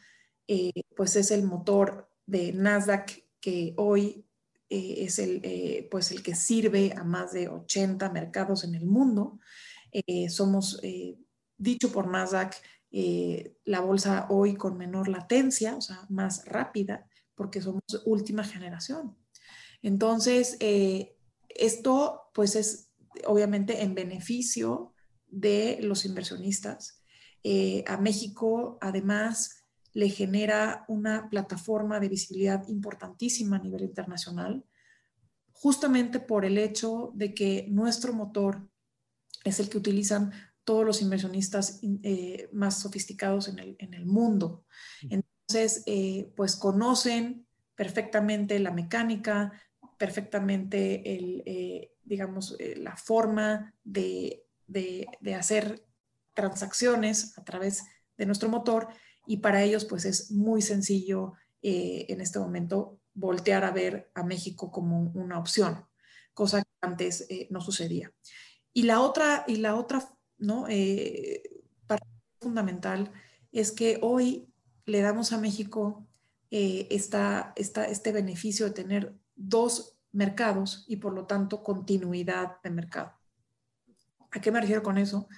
[0.95, 4.27] pues es el motor de Nasdaq que hoy
[4.69, 8.85] eh, es el, eh, pues el que sirve a más de 80 mercados en el
[8.85, 9.39] mundo.
[9.91, 10.81] Eh, somos,
[11.57, 12.55] dicho por Nasdaq,
[13.65, 19.15] la bolsa hoy con menor latencia, o sea, más rápida, porque somos última generación.
[19.81, 20.57] Entonces,
[21.57, 22.91] esto pues es
[23.25, 24.93] obviamente en beneficio
[25.27, 27.03] de los inversionistas.
[27.87, 29.57] a México, además,
[29.97, 34.63] le genera una plataforma de visibilidad importantísima a nivel internacional,
[35.53, 38.69] justamente por el hecho de que nuestro motor
[39.43, 40.31] es el que utilizan
[40.63, 43.57] todos los inversionistas eh, más sofisticados en
[43.93, 44.65] el, mundo.
[45.09, 49.51] Entonces, eh, pues conocen perfectamente la mecánica,
[49.97, 55.83] perfectamente el, eh, digamos, la forma de, de hacer
[56.33, 57.83] transacciones a través
[58.17, 58.88] de nuestro motor
[59.27, 64.23] y para ellos pues es muy sencillo eh, en este momento voltear a ver a
[64.23, 65.86] México como una opción,
[66.33, 68.13] cosa que antes eh, no sucedía.
[68.73, 70.07] Y la otra, y la otra
[70.38, 70.67] ¿no?
[70.69, 71.41] Eh,
[71.88, 72.07] parte
[72.39, 73.12] fundamental
[73.51, 74.53] es que hoy
[74.86, 76.07] le damos a México
[76.49, 83.13] esta, este beneficio de tener dos mercados y por lo tanto continuidad de mercado.
[84.32, 85.30] ¿A qué me refiero con eso?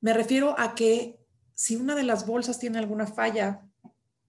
[0.00, 1.20] Me refiero a que
[1.54, 3.66] si una de las bolsas tiene alguna falla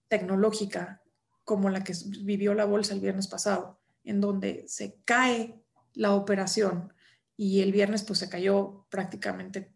[0.08, 1.02] tecnológica,
[1.44, 5.60] como la que vivió la bolsa el viernes pasado, en donde se cae
[5.94, 6.92] la operación
[7.36, 9.72] y el viernes pues se cayó prácticamente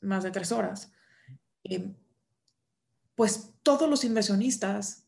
[0.00, 0.92] más de tres horas,
[1.64, 1.94] eh,
[3.14, 5.06] pues todos los inversionistas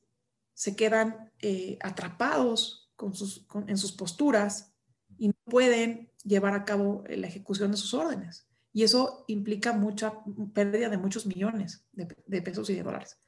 [0.55, 4.73] se quedan eh, atrapados en sus posturas
[5.19, 10.13] y no pueden llevar a cabo la ejecución de sus órdenes y eso implica mucha
[10.55, 13.19] pérdida de muchos millones de, pesos y de dólares.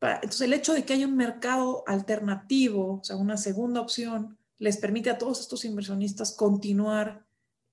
[0.00, 4.76] entonces, el hecho de que haya un mercado alternativo, o sea, una segunda opción, les
[4.78, 7.24] permite a todos estos inversionistas continuar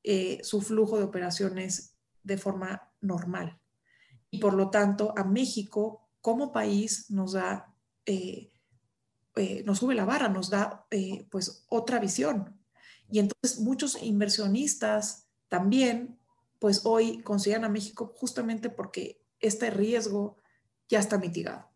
[0.04, 3.60] eh, su flujo de operaciones de forma normal.
[4.30, 7.74] Y por lo tanto, a México como país nos da,
[8.06, 8.51] eh,
[9.36, 10.88] eh, nos sube la barra, nos da
[11.30, 12.60] pues otra visión.
[13.10, 16.18] Y entonces muchos inversionistas también
[16.60, 20.38] pues hoy consideran a México justamente porque este riesgo
[20.88, 21.68] ya está mitigado.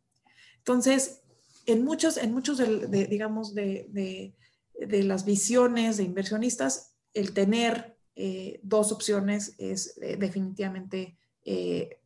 [0.59, 1.23] Entonces,
[1.65, 4.35] en muchos, en muchos de, digamos, de,
[4.79, 12.01] las visiones de inversionistas, el tener eh, dos opciones es eh, definitivamente eh,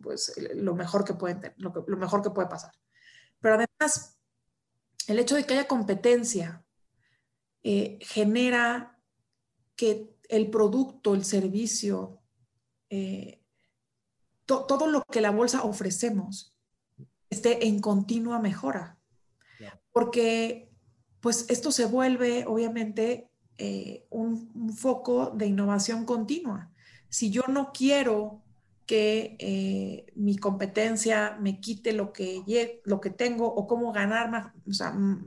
[0.00, 2.72] pues, lo, mejor que puede, lo, lo mejor que puede pasar.
[3.40, 4.11] Pero además,
[5.08, 6.64] el hecho de que haya competencia
[7.62, 8.98] genera
[9.76, 12.20] que el producto, el servicio,
[12.90, 13.42] eh,
[14.46, 16.54] todo lo que la bolsa ofrecemos
[17.30, 18.98] esté en continua mejora.
[19.92, 20.70] Porque
[21.20, 26.72] pues esto se vuelve obviamente eh, un, foco de innovación continua.
[27.08, 28.42] Si yo no quiero
[28.92, 34.52] que eh, mi competencia me quite lo que, lo que tengo o cómo ganar más,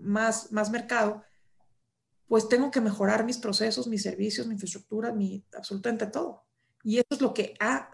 [0.04, 1.24] más, más mercado,
[2.28, 6.44] pues tengo que mejorar mis procesos, mis servicios, mi infraestructura, mi, absolutamente todo.
[6.84, 7.90] Y eso es lo que ha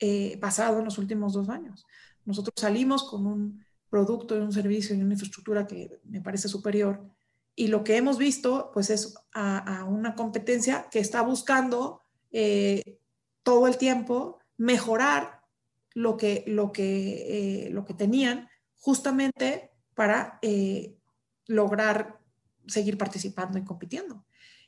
[0.00, 1.86] eh, pasado en los últimos dos años.
[2.26, 7.10] Nosotros salimos con un producto un servicio y una infraestructura que me parece superior
[7.54, 12.02] y lo que hemos visto pues es a, una competencia que está buscando
[12.32, 12.98] eh,
[13.42, 15.42] todo el tiempo mejorar
[15.94, 20.98] lo que, lo que, eh, lo que tenían justamente para eh,
[21.46, 22.20] lograr
[22.66, 24.24] seguir participando y compitiendo.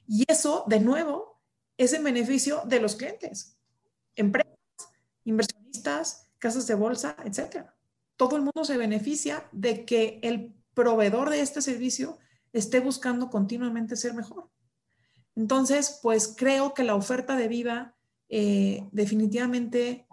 [0.06, 1.40] Y eso, de nuevo,
[1.76, 3.56] es en beneficio de los clientes,
[4.16, 4.54] empresas,
[5.24, 7.66] inversionistas, casas de bolsa, etc.
[8.16, 12.18] Todo el mundo se beneficia de que el proveedor de este servicio
[12.52, 14.48] esté buscando continuamente ser mejor.
[15.36, 17.97] Entonces, pues creo que la oferta de Viva
[18.28, 20.06] eh, definitivamente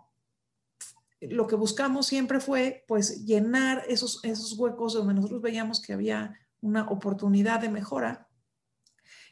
[1.20, 6.40] lo que buscamos siempre fue pues llenar esos, esos huecos donde nosotros veíamos que había
[6.62, 8.30] una oportunidad de mejora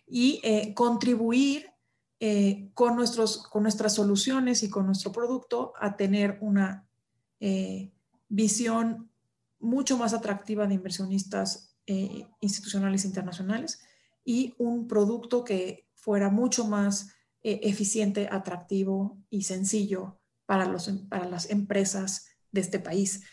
[0.06, 1.72] y eh, contribuir
[2.20, 6.88] eh, con, nuestros, con nuestras soluciones y con nuestro producto a tener una
[8.30, 9.12] visión
[9.60, 11.76] mucho más atractiva de inversionistas
[12.40, 13.82] institucionales internacionales
[14.24, 17.14] y un producto que fuera mucho más
[17.44, 23.24] eh, eficiente, atractivo y sencillo para, los, para las empresas de este país,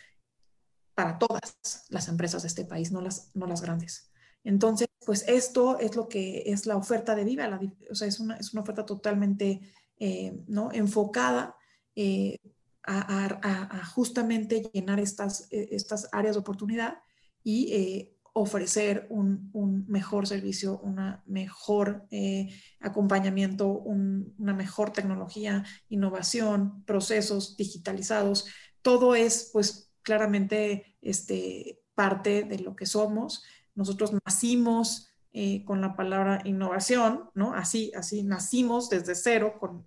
[0.95, 1.55] para todas
[1.89, 4.11] las empresas de este país, no las, no las grandes.
[4.43, 7.59] Entonces, pues esto es lo que es la oferta de Viva,
[7.89, 9.61] o sea, es una, es una oferta totalmente
[9.97, 10.71] eh, ¿no?
[10.73, 11.55] enfocada
[11.95, 12.37] eh,
[12.83, 16.97] a, a, a, justamente llenar estas, estas áreas de oportunidad
[17.43, 28.47] y ofrecer un, mejor servicio, una mejor eh, acompañamiento, una mejor tecnología, innovación, procesos digitalizados.
[28.81, 33.43] Todo es, pues, claramente este, parte de lo que somos.
[33.75, 37.53] Nosotros nacimos eh, con la palabra innovación, ¿no?
[37.53, 39.85] Así, así nacimos desde cero, con,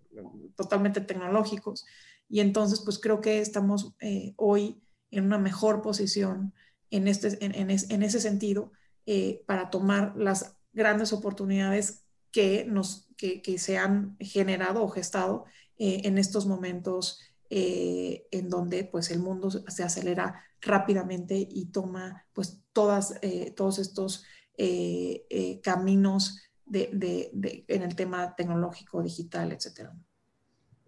[0.54, 1.84] totalmente tecnológicos.
[2.28, 6.54] Y entonces, pues creo que estamos eh, hoy en una mejor posición
[6.94, 8.70] en, este, en, ese sentido
[9.04, 15.44] eh, para tomar las grandes oportunidades que, nos, que, se han generado o gestado
[15.76, 17.20] eh, en estos momentos
[17.50, 23.20] eh, en donde pues el mundo se acelera rápidamente y toma pues todas,
[23.56, 24.24] todos estos
[25.62, 29.92] caminos de, en el tema tecnológico, digital, etcétera.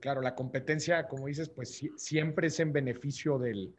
[0.00, 3.74] Claro, la competencia, como dices, pues siempre es en beneficio del,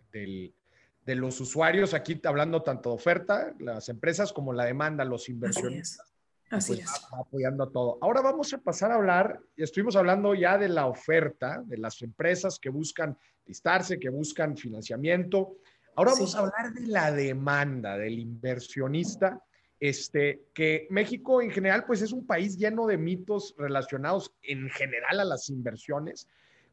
[1.07, 6.13] de los usuarios, aquí hablando tanto de oferta, las empresas como la demanda, los inversionistas.
[6.49, 6.79] Así es.
[6.79, 7.97] Pues, apoyando a todo.
[8.01, 12.59] Ahora vamos a pasar a hablar, estuvimos hablando ya de la oferta, de las empresas
[12.59, 15.55] que buscan listarse, que buscan financiamiento.
[15.95, 19.41] Ahora vamos a hablar de la demanda, del inversionista,
[19.79, 25.21] este, que México en general, pues es un país lleno de mitos relacionados en general
[25.21, 26.27] a las inversiones.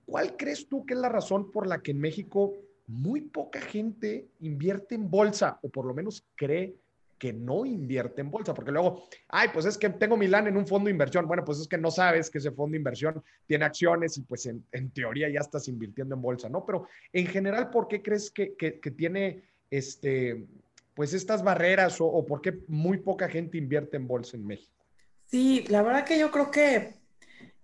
[0.07, 2.53] ¿Cuál crees tú que es la razón por la que en México
[2.87, 6.77] muy poca gente invierte en bolsa, o por lo menos cree
[7.19, 10.67] que no invierte en bolsa, porque luego, ay, pues es que tengo mi en un
[10.67, 11.27] fondo de inversión.
[11.27, 14.47] Bueno, pues es que no sabes que ese fondo de inversión tiene acciones y pues
[14.47, 16.67] en, teoría ya estás invirtiendo en bolsa, ¿no?
[16.67, 18.55] Pero en general, ¿por qué crees que,
[18.97, 20.47] tiene este,
[20.95, 24.85] pues estas barreras o, por qué muy poca gente invierte en bolsa en México?
[25.25, 26.95] Sí, la verdad que yo creo que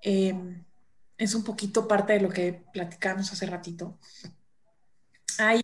[0.03, 0.35] eh,
[1.19, 3.99] es un poquito parte de lo que platicamos hace ratito
[5.41, 5.63] hay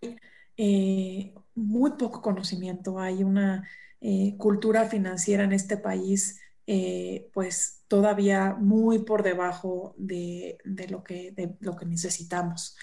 [0.57, 3.68] eh, muy poco conocimiento, hay una
[4.01, 10.59] eh, cultura financiera en este país eh, pues todavía muy por debajo de,
[10.89, 11.33] lo, que,
[11.87, 12.77] necesitamos.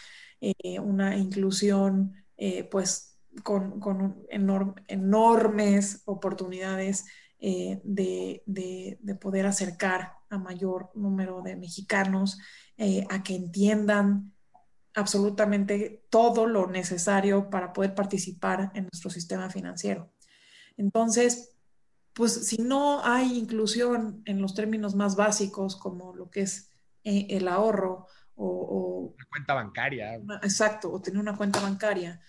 [0.81, 2.13] una inclusión
[2.71, 4.25] pues con,
[4.87, 7.05] enormes oportunidades
[7.39, 12.39] de, de, poder acercar a mayor número de mexicanos
[13.09, 14.32] a que entiendan
[14.95, 20.11] absolutamente todo lo necesario para poder participar en nuestro sistema financiero.
[20.77, 21.55] Entonces,
[22.13, 26.71] pues si no hay inclusión en los términos más básicos como lo que es
[27.03, 30.15] eh, el ahorro o, Una cuenta bancaria.
[30.41, 32.21] exacto, o tener una cuenta bancaria,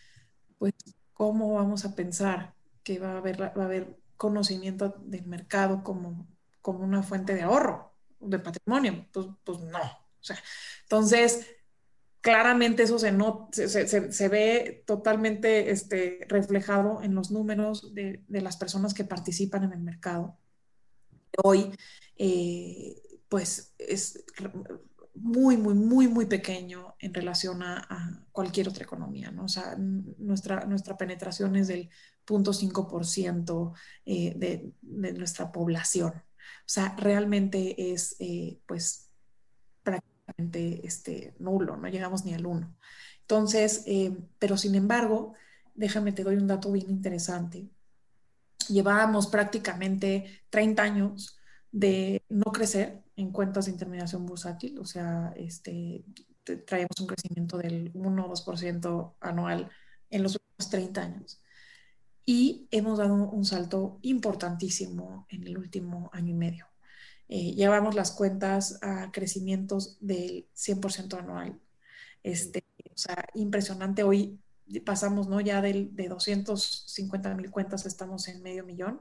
[0.58, 0.74] pues
[1.12, 6.26] ¿cómo vamos a pensar que va a haber, va a haber conocimiento del mercado como,
[6.60, 9.06] como una fuente de ahorro, de patrimonio?
[9.12, 9.80] Pues, pues no.
[9.80, 10.38] O sea,
[10.82, 11.46] entonces,
[12.24, 18.40] claramente eso se, no, se, se, ve totalmente este, reflejado en los números de, de,
[18.40, 20.38] las personas que participan en el mercado.
[21.42, 21.70] Hoy,
[22.16, 22.96] eh,
[23.28, 24.24] pues es
[25.14, 29.44] muy, muy, muy, muy pequeño en relación a, cualquier otra economía, ¿no?
[29.44, 31.90] O sea, nuestra, nuestra penetración es del
[32.26, 33.74] 0.5%
[34.06, 36.14] eh, de, de nuestra población.
[36.14, 39.10] O sea, realmente es, eh, pues,
[39.82, 42.76] prácticamente este, nulo, no llegamos ni al 1.
[43.20, 45.34] Entonces, eh, pero sin embargo,
[45.74, 47.68] déjame, te doy un dato bien interesante.
[48.68, 51.38] Llevábamos prácticamente 30 años
[51.72, 56.04] de no crecer en cuentas de intermediación bursátil, o sea, este,
[56.66, 59.70] traemos un crecimiento del 1 o 2% anual
[60.10, 61.40] en los últimos 30 años.
[62.26, 66.73] y hemos dado un salto importantísimo en el último año y medio.
[67.28, 71.60] Eh, llevamos las cuentas a crecimientos del 100% anual.
[72.22, 74.02] Este, o sea, impresionante.
[74.02, 74.38] Hoy
[74.84, 75.40] pasamos ¿no?
[75.40, 79.00] ya de, de 250 mil cuentas, estamos en medio millón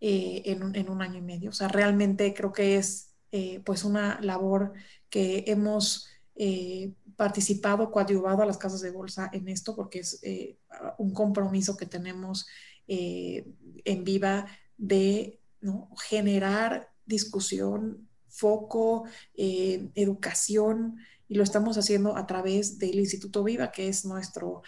[0.00, 1.50] eh, en, un, año y medio.
[1.50, 4.72] O sea, realmente creo que es eh, pues una labor
[5.10, 10.58] que hemos eh, participado, coadyuvado a las casas de bolsa en esto, porque es eh,
[10.98, 12.46] un compromiso que tenemos
[12.88, 13.46] eh,
[13.86, 14.46] en viva
[14.76, 15.88] de ¿no?
[15.96, 19.04] generar discusión, foco,
[19.36, 20.96] educación,
[21.28, 24.62] y lo estamos haciendo a través del Instituto Viva, que es nuestro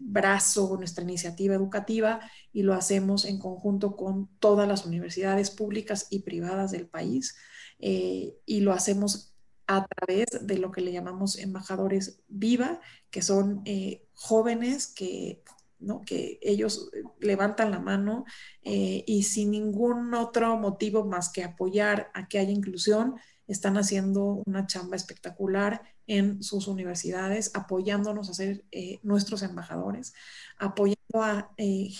[0.00, 2.20] brazo, nuestra iniciativa educativa,
[2.52, 7.36] y lo hacemos en conjunto con todas las universidades públicas y privadas del país.
[7.78, 9.32] y lo hacemos
[9.68, 15.42] a través de lo que le llamamos embajadores viva, que son eh, jóvenes que,
[15.78, 16.02] ¿no?
[16.02, 18.24] que ellos levantan la mano
[18.62, 23.16] eh, y sin ningún otro motivo más que apoyar a que haya inclusión,
[23.46, 30.14] están haciendo una chamba espectacular en sus universidades, apoyándonos a ser eh, nuestros embajadores,
[30.58, 31.54] apoyando a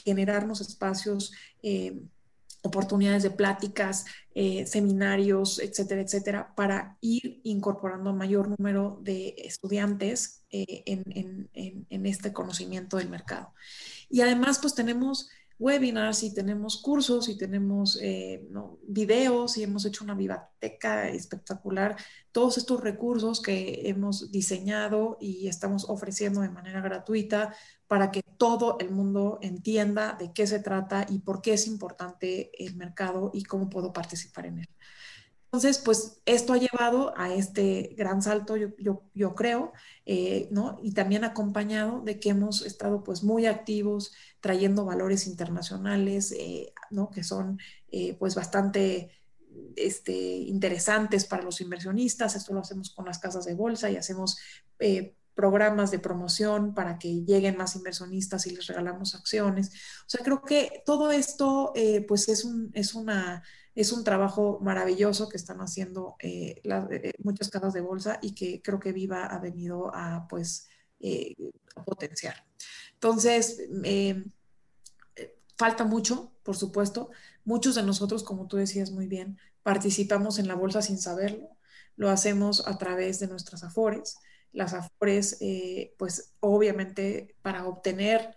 [0.04, 1.32] generarnos espacios
[2.62, 4.04] oportunidades de pláticas,
[4.34, 11.48] eh, seminarios, etcétera, etcétera, para ir incorporando mayor número de estudiantes eh, en,
[12.06, 13.52] este conocimiento del mercado.
[14.08, 15.28] Y además, pues tenemos
[15.58, 18.48] webinars y tenemos cursos y tenemos eh,
[18.86, 21.96] videos y hemos hecho una biblioteca espectacular.
[22.32, 27.54] Todos estos recursos que hemos diseñado y estamos ofreciendo de manera gratuita
[27.88, 32.52] para que todo el mundo entienda de qué se trata y por qué es importante
[32.62, 34.68] el mercado y cómo puedo participar en él.
[35.50, 39.72] Entonces, pues esto ha llevado a este gran salto, yo, yo, yo creo,
[40.04, 40.78] eh, ¿no?
[40.82, 47.08] Y también acompañado de que hemos estado pues muy activos trayendo valores internacionales, eh, ¿no?
[47.08, 47.58] Que son
[47.90, 49.08] eh, pues bastante
[49.74, 52.36] este, interesantes para los inversionistas.
[52.36, 54.36] Esto lo hacemos con las casas de bolsa y hacemos
[55.38, 59.68] programas de promoción para que lleguen más inversionistas y les regalamos acciones.
[60.00, 61.72] O sea, creo que todo esto
[62.08, 63.44] pues es, un, es una
[63.78, 68.60] es un trabajo maravilloso que están haciendo eh, eh, muchas casas de bolsa y que
[68.60, 70.66] creo que Viva ha venido a, pues,
[70.98, 71.36] eh,
[71.86, 72.44] potenciar.
[72.94, 73.62] Entonces,
[75.56, 77.10] falta mucho, por supuesto.
[77.44, 81.48] Muchos de nosotros, como tú decías muy bien, participamos en la bolsa sin saberlo.
[81.94, 84.18] Lo hacemos a través de nuestras afores.
[84.52, 85.38] Las afores,
[85.98, 88.34] pues obviamente, para obtener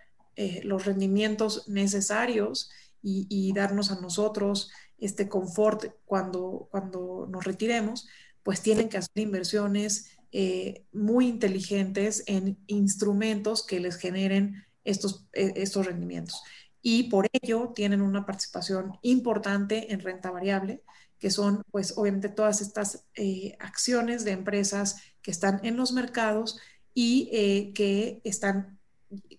[0.64, 2.70] los rendimientos necesarios
[3.02, 8.08] y, darnos a nosotros este confort cuando, cuando nos retiremos,
[8.44, 15.54] pues tienen que hacer inversiones eh, muy inteligentes en instrumentos que les generen estos, eh,
[15.56, 16.42] estos rendimientos.
[16.82, 20.84] Y por ello tienen una participación importante en renta variable,
[21.20, 26.60] que son pues obviamente todas estas eh, acciones de empresas que están en los mercados
[26.94, 28.80] y que están,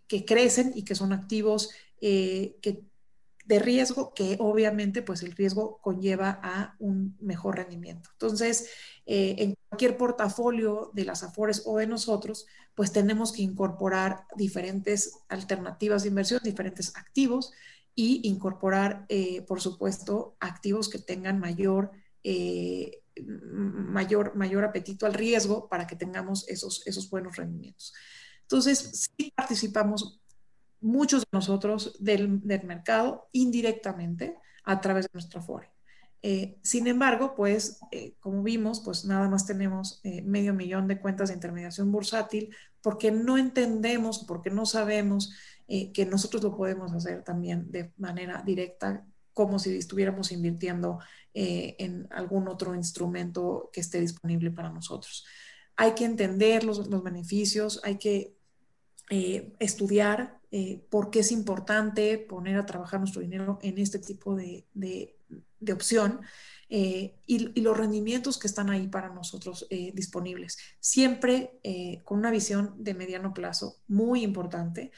[0.07, 1.70] que crecen y que son activos
[2.01, 2.85] que
[3.45, 8.09] de riesgo que obviamente pues el riesgo conlleva a un mejor rendimiento.
[8.12, 8.70] Entonces,
[9.07, 15.18] eh, en cualquier portafolio de las Afores o de nosotros, pues tenemos que incorporar diferentes
[15.28, 17.53] alternativas de inversión, diferentes activos
[17.95, 21.91] y incorporar, eh, por supuesto, activos que tengan mayor,
[22.24, 27.92] eh, mayor, mayor apetito al riesgo para que tengamos esos, esos buenos rendimientos.
[28.42, 30.20] Entonces, sí participamos
[30.82, 35.70] muchos de nosotros del, mercado indirectamente a través de nuestra FORE.
[36.20, 41.00] Eh, sin embargo, pues, eh, como vimos, pues nada más tenemos eh, medio millón de
[41.00, 45.32] cuentas de intermediación bursátil porque no entendemos, porque no sabemos
[45.94, 50.99] que nosotros lo podemos hacer también de manera directa, como si estuviéramos invirtiendo
[51.35, 55.24] en algún otro instrumento que esté disponible para nosotros.
[55.76, 58.35] Hay que entender los, los beneficios, hay que
[59.59, 64.66] estudiar eh, por qué es importante poner a trabajar nuestro dinero en este tipo de,
[65.72, 66.20] opción
[66.68, 70.59] eh, y, los rendimientos que están ahí para nosotros eh, disponibles.
[70.78, 71.59] Siempre
[72.05, 74.93] con una visión de mediano plazo muy importante.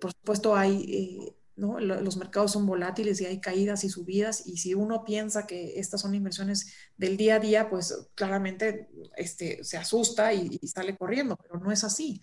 [0.00, 1.34] por supuesto, hay...
[1.56, 6.02] los mercados son volátiles y hay caídas y subidas y si uno piensa que estas
[6.02, 11.58] son inversiones del día a día, pues claramente este, se asusta y, sale corriendo, pero
[11.58, 12.20] no es así.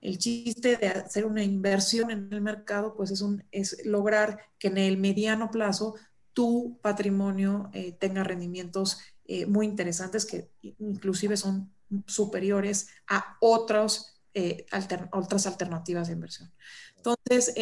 [0.00, 4.68] El chiste de hacer una inversión en el mercado, pues es, un, es lograr que
[4.68, 5.96] en el mediano plazo
[6.32, 11.72] tu patrimonio eh, tenga rendimientos eh, muy interesantes que inclusive son
[12.06, 14.66] superiores a otros, eh,
[15.10, 16.52] otras alternativas de inversión.
[16.96, 17.52] Entonces,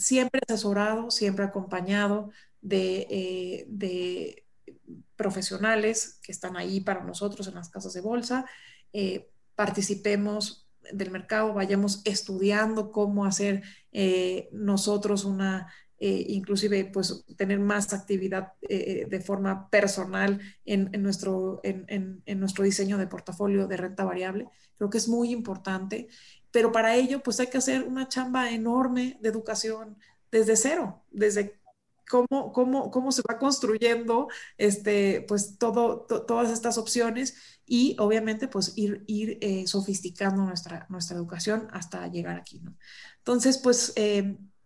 [0.00, 2.30] siempre asesorado, siempre acompañado
[2.60, 4.44] de, de,
[5.16, 8.46] profesionales que están ahí para nosotros en las casas de bolsa.
[9.54, 13.62] participemos del mercado, vayamos estudiando cómo hacer
[14.52, 15.68] nosotros una
[16.02, 22.96] eh, inclusive pues tener más actividad eh, de forma personal en, nuestro, en, nuestro diseño
[22.96, 24.48] de portafolio de renta variable.
[24.78, 26.08] Creo que es muy importante,
[26.50, 29.98] pero para ello pues hay que hacer una chamba enorme de educación
[30.30, 31.58] desde cero, desde
[32.08, 34.26] Cómo, cómo, cómo, se va construyendo
[34.58, 41.16] este, pues todo, todas estas opciones y obviamente pues ir, ir eh, sofisticando nuestra, nuestra
[41.16, 42.58] educación hasta llegar aquí.
[42.58, 42.74] ¿no?
[43.18, 43.92] Entonces, pues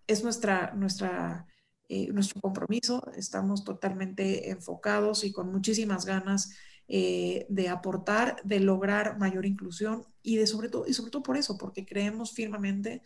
[0.07, 1.47] es nuestra, nuestra,
[1.89, 3.11] eh, nuestro compromiso.
[3.17, 6.53] Estamos totalmente enfocados y con muchísimas ganas
[6.89, 11.37] eh, de aportar, de lograr mayor inclusión y, de sobre, todo, y sobre todo por
[11.37, 13.03] eso, porque creemos firmemente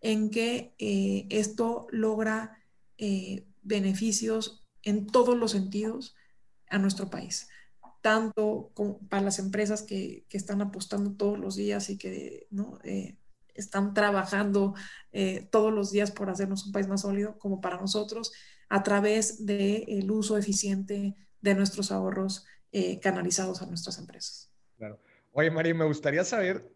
[0.00, 2.58] en que eh, esto logra
[3.62, 6.14] beneficios en todos los sentidos
[6.68, 7.48] a nuestro país
[8.00, 8.72] tanto
[9.08, 12.78] para las empresas que, que, están apostando todos los días y que ¿no?
[13.54, 14.74] están trabajando
[15.12, 18.32] eh, todos los días por hacernos un país más sólido, como para nosotros,
[18.68, 24.50] a través del uso eficiente de nuestros ahorros eh, canalizados a nuestras empresas.
[24.76, 24.98] Claro.
[25.32, 26.68] Oye, María, me gustaría saber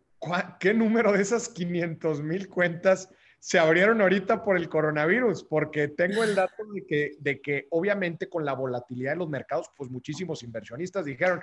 [0.58, 6.24] qué número de esas 500 mil cuentas se abrieron ahorita por el coronavirus, porque tengo
[6.24, 10.42] el dato de que, de que obviamente con la volatilidad de los mercados, pues muchísimos
[10.42, 11.40] inversionistas dijeron,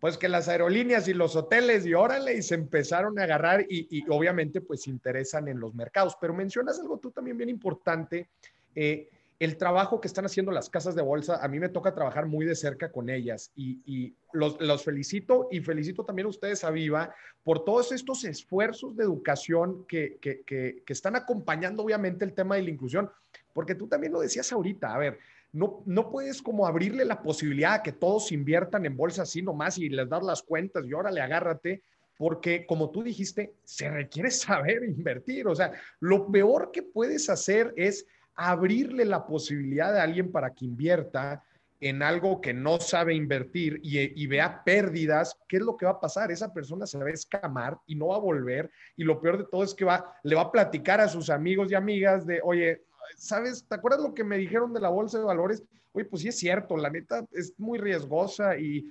[0.00, 4.04] pues que las aerolíneas y los hoteles y órale y se empezaron a agarrar y,
[4.10, 6.16] obviamente pues interesan en los mercados.
[6.20, 8.28] Pero mencionas algo tú también bien importante,
[8.74, 9.08] eh,
[9.38, 12.46] el trabajo que están haciendo las casas de bolsa, a mí me toca trabajar muy
[12.46, 17.14] de cerca con ellas y, los, felicito y felicito también a ustedes a Viva
[17.44, 20.18] por todos estos esfuerzos de educación que,
[20.86, 23.10] están acompañando obviamente el tema de la inclusión,
[23.52, 25.18] porque tú también lo decías ahorita, a ver,
[25.52, 29.78] no, no puedes como abrirle la posibilidad a que todos inviertan en bolsa así nomás
[29.78, 31.82] y les das las cuentas y órale, agárrate,
[32.18, 35.46] porque como tú dijiste, se requiere saber invertir.
[35.46, 38.06] O sea, lo peor que puedes hacer es
[38.36, 41.42] abrirle la posibilidad a alguien para que invierta
[41.80, 45.92] en algo que no sabe invertir y, y, vea pérdidas, ¿qué es lo que va
[45.92, 46.30] a pasar?
[46.30, 48.70] Esa persona se va a escamar y no va a volver.
[48.96, 51.70] Y lo peor de todo es que va, le va a platicar a sus amigos
[51.70, 52.82] y amigas de, oye,
[53.16, 53.66] ¿sabes?
[53.68, 55.62] ¿Te acuerdas lo que me dijeron de la bolsa de valores?
[55.92, 58.90] Oye, pues sí es cierto, la neta es muy riesgosa y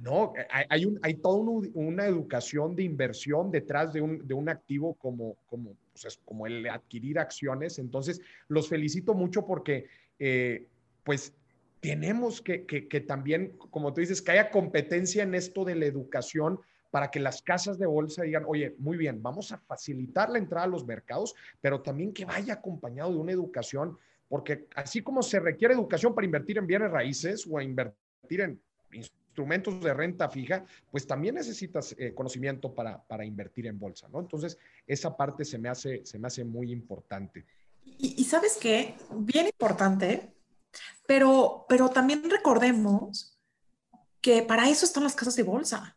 [0.00, 0.32] no,
[0.70, 1.38] hay, un, hay toda
[1.74, 6.68] una educación de inversión detrás de un, de un activo como, como, pues como el
[6.68, 7.78] adquirir acciones.
[7.78, 9.86] Entonces, los felicito mucho porque,
[10.18, 10.66] eh,
[11.04, 11.34] pues,
[11.80, 15.86] tenemos que, que, que también, como tú dices, que haya competencia en esto de la
[15.86, 16.60] educación
[16.92, 20.66] para que las casas de bolsa digan, oye, muy bien, vamos a facilitar la entrada
[20.66, 25.40] a los mercados, pero también que vaya acompañado de una educación, porque así como se
[25.40, 28.60] requiere educación para invertir en bienes raíces o a invertir en
[29.32, 34.20] instrumentos de renta fija, pues también necesitas eh, conocimiento para, para, invertir en bolsa, ¿no?
[34.20, 37.46] Entonces, esa parte se me hace, se me hace muy importante.
[37.82, 40.34] Y, y sabes qué, bien importante,
[41.06, 43.38] pero, pero también recordemos
[44.20, 45.96] que para eso están las casas de bolsa.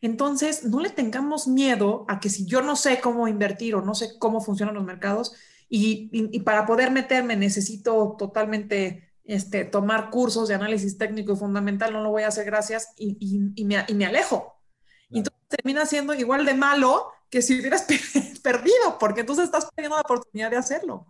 [0.00, 3.94] Entonces, no le tengamos miedo a que si yo no sé cómo invertir o no
[3.94, 5.34] sé cómo funcionan los mercados
[5.68, 12.02] y, para poder meterme necesito totalmente este, tomar cursos de análisis técnico y fundamental, no
[12.02, 14.60] lo voy a hacer gracias y, me, alejo.
[15.08, 17.86] Entonces termina siendo igual de malo que si hubieras
[18.42, 21.06] perdido, porque entonces estás perdiendo la oportunidad de hacerlo.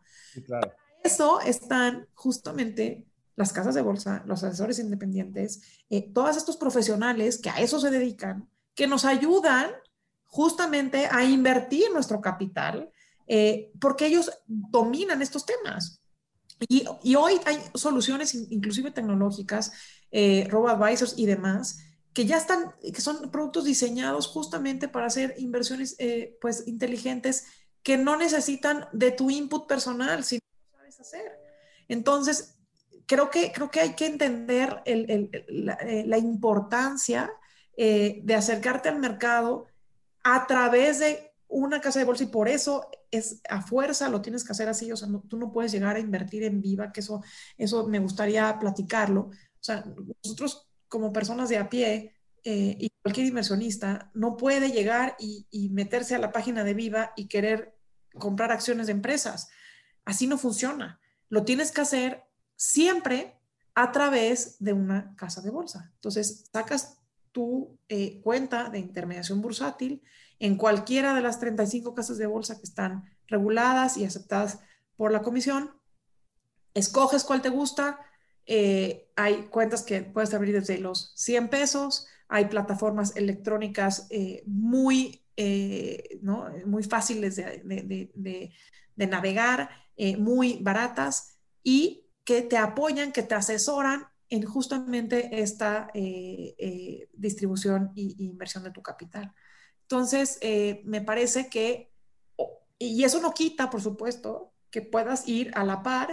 [0.47, 3.07] Para eso están justamente
[3.37, 7.91] las casas de bolsa, los asesores independientes, eh, todos estos profesionales que a eso se
[7.91, 9.71] dedican, que nos ayudan
[10.27, 12.91] justamente a invertir nuestro capital,
[13.27, 16.00] eh, porque ellos dominan estos temas.
[16.69, 19.73] Y, hoy hay soluciones, inclusive tecnológicas,
[20.11, 21.79] eh, robo-advisors y demás,
[22.13, 27.47] que ya están, que son productos diseñados justamente para hacer inversiones eh, pues inteligentes
[27.83, 31.41] que no necesitan de tu input personal, si no sabes hacer.
[31.89, 32.59] Entonces,
[33.07, 34.83] creo que, creo que hay que entender
[35.49, 37.33] la, la, importancia
[37.77, 39.67] eh, de acercarte al mercado
[40.23, 44.45] a través de una casa de bolsa y por eso es a fuerza, lo tienes
[44.45, 47.23] que hacer así, o sea, tú no puedes llegar a invertir en viva, que eso,
[47.59, 49.23] eso me gustaría platicarlo.
[49.23, 49.85] O sea,
[50.25, 55.71] nosotros como personas de a pie eh, y cualquier inversionista no puede llegar y, y
[55.71, 57.77] meterse a la página de viva y querer
[58.15, 59.49] comprar acciones de empresas.
[60.05, 61.01] Así no funciona.
[61.29, 62.25] Lo tienes que hacer
[62.57, 63.37] siempre
[63.75, 65.91] a través de una casa de bolsa.
[65.95, 66.99] Entonces, sacas
[67.33, 70.03] tu eh, cuenta de intermediación bursátil
[70.41, 74.59] en cualquiera de las 35 casas de bolsa que están reguladas y aceptadas
[74.97, 75.71] por la comisión,
[76.75, 78.01] escoges cuál te gusta,
[78.47, 85.23] eh, hay cuentas que puedes abrir desde los 100 pesos, hay plataformas electrónicas eh, muy,
[85.37, 86.19] eh,
[86.65, 88.53] muy fáciles de,
[88.97, 89.71] navegar,
[90.19, 95.91] muy baratas y que te apoyan, que te asesoran en justamente esta
[97.13, 99.35] distribución e inversión de tu capital.
[99.91, 100.39] Entonces,
[100.85, 101.93] me parece que,
[102.79, 106.09] y eso no quita, por supuesto, que puedas ir a la par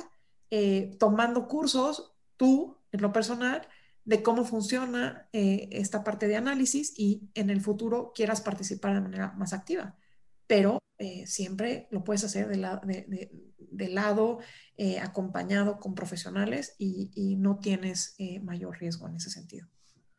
[0.98, 3.68] tomando cursos tú, en lo personal,
[4.08, 9.02] de cómo funciona eh, esta parte de análisis y en el futuro quieras participar de
[9.02, 9.98] manera más activa.
[10.48, 14.40] Pero eh, siempre lo puedes hacer de, lado,
[14.78, 19.68] eh, acompañado con profesionales y no tienes mayor riesgo en ese sentido.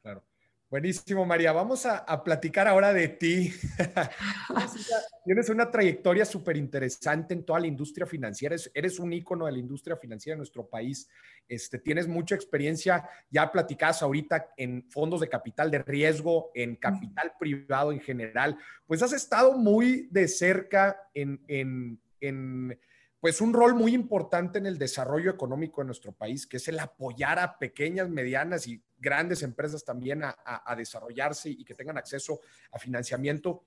[0.02, 0.22] Claro.
[0.70, 1.52] Buenísimo, María.
[1.52, 3.50] Vamos a, platicar ahora de ti.
[5.24, 8.54] Tienes una trayectoria súper interesante en toda la industria financiera.
[8.74, 11.08] Eres, un ícono de la industria financiera en nuestro país.
[11.48, 17.32] Este, tienes mucha experiencia, ya platicas ahorita en fondos de capital de riesgo, en capital
[17.40, 18.58] privado en general.
[18.86, 22.78] Pues has estado muy de cerca en, en, en
[23.20, 26.78] pues un rol muy importante en el desarrollo económico de nuestro país, que es el
[26.78, 32.40] apoyar a pequeñas, medianas y grandes empresas también a, desarrollarse y que tengan acceso
[32.70, 33.64] a financiamiento.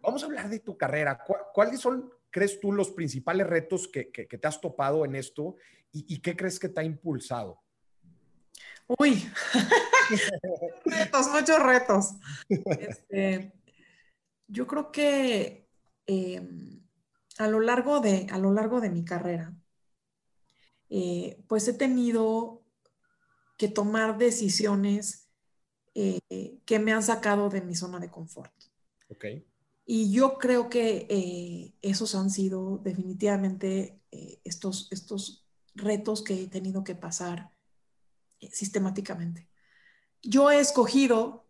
[0.00, 1.18] Vamos a hablar de tu carrera.
[1.52, 5.56] ¿Cuáles son, crees tú, los principales retos que, te has topado en esto
[5.90, 7.60] y, qué crees que te ha impulsado?
[8.98, 9.28] Uy,
[11.32, 12.14] muchos retos.
[12.48, 13.52] Este,
[14.46, 15.68] yo creo que
[16.06, 16.77] em,
[17.38, 19.54] a lo largo de, a lo largo de mi carrera,
[20.90, 22.62] eh, pues he tenido
[23.56, 25.28] que tomar decisiones
[25.94, 28.52] eh, que me han sacado de mi zona de confort.
[29.08, 29.46] Okay.
[29.84, 34.00] Y yo creo que eh, esos han sido definitivamente
[34.44, 37.50] estos, estos retos que he tenido que pasar
[38.52, 39.48] sistemáticamente.
[40.22, 41.46] Yo he escogido,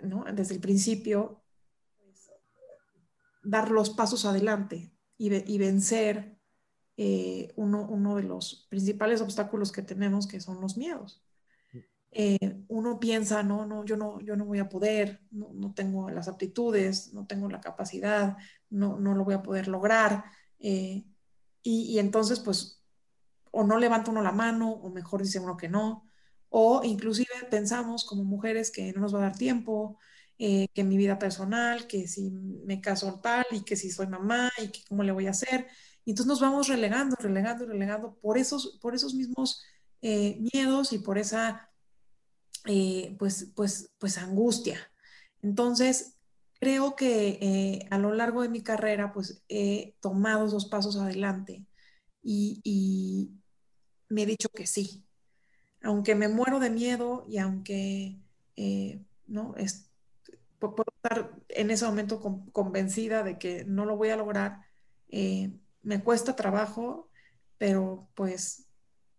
[0.00, 0.24] ¿no?
[0.32, 1.39] desde el principio,
[3.42, 6.38] dar los pasos adelante y, vencer
[6.96, 11.22] eh, uno, de los principales obstáculos que tenemos, que son los miedos.
[12.12, 16.26] Eh, uno piensa, no, no, yo no, yo no voy a poder, no, tengo las
[16.26, 18.36] aptitudes, no tengo la capacidad,
[18.70, 20.24] no, no lo voy a poder lograr.
[20.58, 21.04] Eh,
[21.62, 22.82] y, y, entonces, pues,
[23.50, 26.10] o no levanta uno la mano, o mejor dice uno que no,
[26.48, 29.98] o inclusive pensamos como mujeres que no nos va a dar tiempo,
[30.42, 34.50] eh, que mi vida personal, que si me caso tal y que si soy mamá
[34.56, 35.66] y que cómo le voy a hacer.
[36.06, 39.62] Y entonces nos vamos relegando, relegando, relegando por esos, por esos mismos
[40.00, 41.70] eh, miedos y por esa,
[42.64, 44.78] eh, pues, pues, pues, angustia.
[45.42, 46.16] Entonces,
[46.58, 51.66] creo que a lo largo de mi carrera, pues, he tomado esos pasos adelante
[52.22, 53.30] y
[54.08, 55.04] me he dicho que sí.
[55.82, 58.18] Aunque me muero de miedo y aunque,
[59.26, 59.54] ¿no?
[59.56, 59.89] Es,
[60.60, 62.20] puedo estar en ese momento
[62.52, 64.60] convencida de que no lo voy a lograr.
[65.08, 65.52] Eh,
[65.82, 67.10] me cuesta trabajo,
[67.58, 68.66] pero pues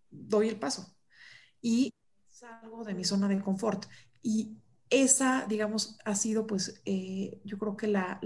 [0.09, 0.95] doy el paso
[1.61, 1.93] y
[2.29, 3.85] salgo de mi zona de confort.
[4.21, 4.57] Y
[4.89, 8.19] esa, digamos, ha sido pues eh, yo creo que la,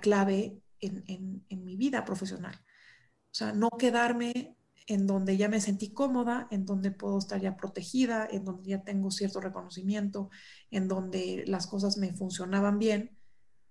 [0.00, 1.04] clave en,
[1.48, 2.54] en, mi vida profesional.
[2.54, 7.56] O sea, no quedarme en donde ya me sentí cómoda, en donde puedo estar ya
[7.56, 10.30] protegida, en donde ya tengo cierto reconocimiento,
[10.70, 13.16] en donde las cosas me funcionaban bien.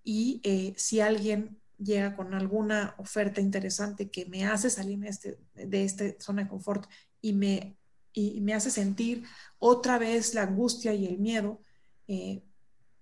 [0.03, 5.39] Y eh, si alguien llega con alguna oferta interesante que me hace salir de, este,
[5.55, 6.89] de esta zona de confort
[7.21, 7.77] y me,
[8.13, 9.23] y me hace sentir
[9.57, 11.61] otra vez la angustia y el miedo,
[12.07, 12.43] eh,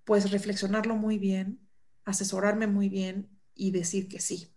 [0.04, 1.60] pues reflexionarlo muy bien,
[2.04, 4.48] asesorarme muy bien y decir que sí.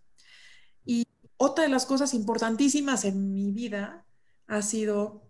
[1.44, 4.06] Otra de las cosas importantísimas en mi vida
[4.46, 5.28] ha sido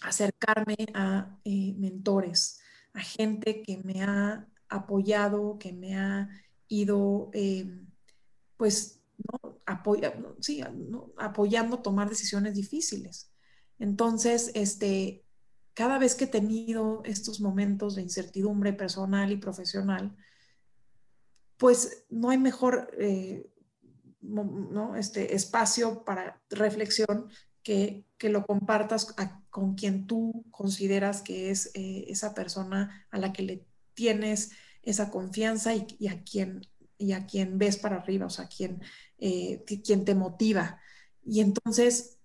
[0.00, 2.60] acercarme a eh, mentores,
[2.92, 6.28] a gente que me ha apoyado, que me ha
[6.68, 7.88] ido, em,
[8.56, 11.12] pues, ¿no?
[11.16, 13.32] apoyando tomar decisiones difíciles.
[13.80, 15.24] Entonces, este,
[15.74, 20.16] cada vez que he tenido estos momentos de incertidumbre personal y profesional,
[21.56, 23.51] pues no hay mejor eh,
[24.22, 24.96] ¿no?
[24.96, 27.28] este espacio para reflexión
[27.62, 29.14] que, que lo compartas
[29.50, 34.52] con quien tú consideras que es eh, esa persona a la que le tienes
[34.82, 36.66] esa confianza y, a, quien,
[36.98, 38.82] y a quien ves para arriba, o sea, quien,
[39.18, 40.80] eh, quien te motiva.
[41.24, 42.18] Y entonces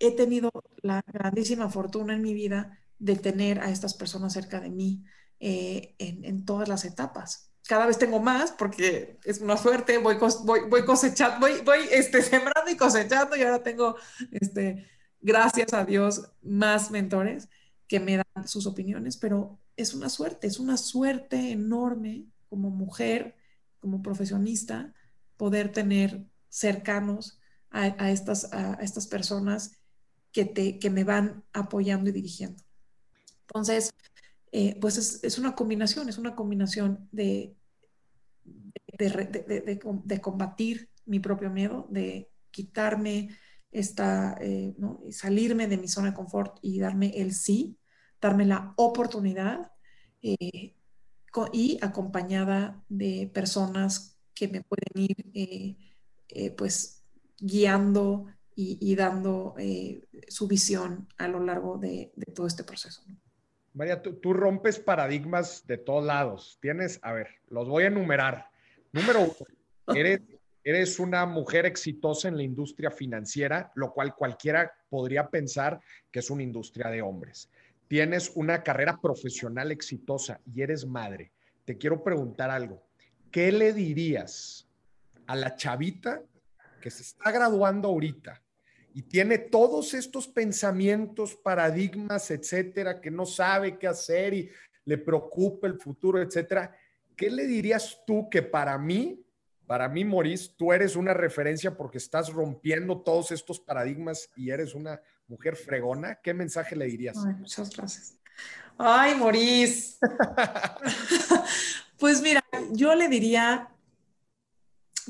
[0.00, 0.50] he tenido
[0.82, 5.04] la grandísima fortuna en mi vida de tener a estas personas cerca de mí
[5.38, 7.53] eh, en, en, todas las etapas.
[7.66, 12.22] Cada vez tengo más porque es una suerte, voy, voy, voy cosechando, voy, voy este,
[12.22, 13.96] sembrando y cosechando y ahora tengo,
[14.30, 14.86] este,
[15.20, 17.48] gracias a Dios, más mentores
[17.88, 23.36] que me dan sus opiniones, pero es una suerte, es una suerte enorme como mujer,
[23.80, 24.94] como profesionista,
[25.36, 27.40] poder tener cercanos
[27.70, 28.48] a, estas,
[28.80, 29.72] estas personas
[30.30, 32.62] que, te, que me van apoyando y dirigiendo.
[33.48, 33.92] Entonces,
[34.56, 37.56] eh, pues es, una combinación, es una combinación de
[38.96, 43.30] de, combatir mi propio miedo, de quitarme
[43.72, 45.02] esta, eh, ¿no?
[45.10, 47.76] salirme de mi zona de confort y darme el sí,
[48.20, 49.72] darme la oportunidad
[50.22, 50.76] eh,
[51.52, 55.76] y acompañada de personas que me pueden ir
[56.56, 57.02] pues
[57.38, 59.56] guiando y, dando
[60.28, 63.02] su visión a lo largo de, todo este proceso.
[63.74, 66.58] María, tú, rompes paradigmas de todos lados.
[66.62, 68.48] Tienes, a ver, los voy a enumerar.
[68.92, 69.34] Número uno,
[69.98, 70.20] eres,
[70.62, 75.80] eres una mujer exitosa en la industria financiera, lo cual cualquiera podría pensar
[76.12, 77.50] que es una industria de hombres.
[77.88, 81.32] Tienes una carrera profesional exitosa y eres madre.
[81.64, 82.86] Te quiero preguntar algo.
[83.32, 84.68] ¿Qué le dirías
[85.26, 86.22] a la chavita
[86.80, 88.40] que se está graduando ahorita
[88.96, 94.50] y tiene todos estos pensamientos, paradigmas, etcétera, que no sabe qué hacer y
[94.84, 96.78] le preocupa el futuro, etcétera.
[97.16, 99.20] ¿Qué le dirías tú que para mí,
[99.66, 104.76] para mí, Maurice, tú eres una referencia porque estás rompiendo todos estos paradigmas y eres
[104.76, 106.20] una mujer fregona?
[106.22, 107.16] ¿Qué mensaje le dirías?
[107.16, 108.14] muchas gracias.
[108.78, 109.98] Ay, Maurice.
[111.98, 113.68] pues mira, yo le diría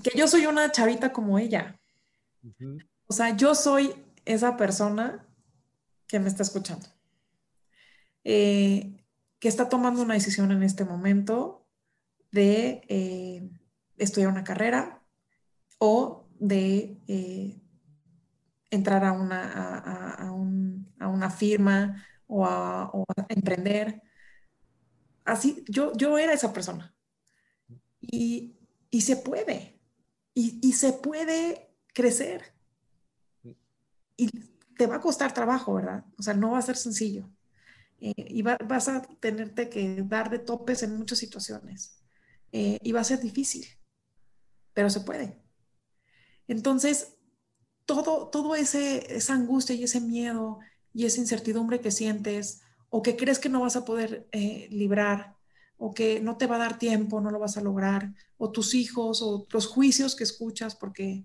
[0.02, 1.78] que yo soy una chavita como ella.
[3.06, 3.94] O sea, yo soy
[4.24, 5.26] esa persona
[6.06, 6.86] que me está escuchando,
[8.24, 8.96] eh,
[9.38, 11.66] que está tomando una decisión en este momento
[12.30, 13.50] de eh,
[13.98, 15.02] estudiar una carrera
[15.78, 17.60] o de eh,
[18.70, 19.78] entrar a una,
[20.18, 20.32] a,
[21.08, 22.90] una firma o a,
[23.28, 24.02] emprender.
[25.24, 26.94] Así, yo, yo era esa persona.
[28.00, 28.56] Y,
[29.00, 29.80] se puede.
[30.34, 32.53] Y, y se puede crecer
[34.16, 34.28] y
[34.76, 36.04] te va a costar trabajo, ¿verdad?
[36.18, 37.28] O sea, no va a ser sencillo.
[38.00, 42.02] Eh, y vas a tenerte que dar de topes en muchas situaciones.
[42.52, 43.66] Eh, y va a ser difícil,
[44.72, 45.42] pero se puede.
[46.46, 47.16] Entonces,
[47.86, 50.58] todo, todo ese, esa angustia y ese miedo
[50.92, 55.36] y esa incertidumbre que sientes o que crees que no vas a poder eh, librar
[55.76, 58.74] o que no te va a dar tiempo, no lo vas a lograr, o tus
[58.74, 61.24] hijos o los juicios que escuchas, porque,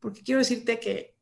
[0.00, 1.13] porque quiero decirte que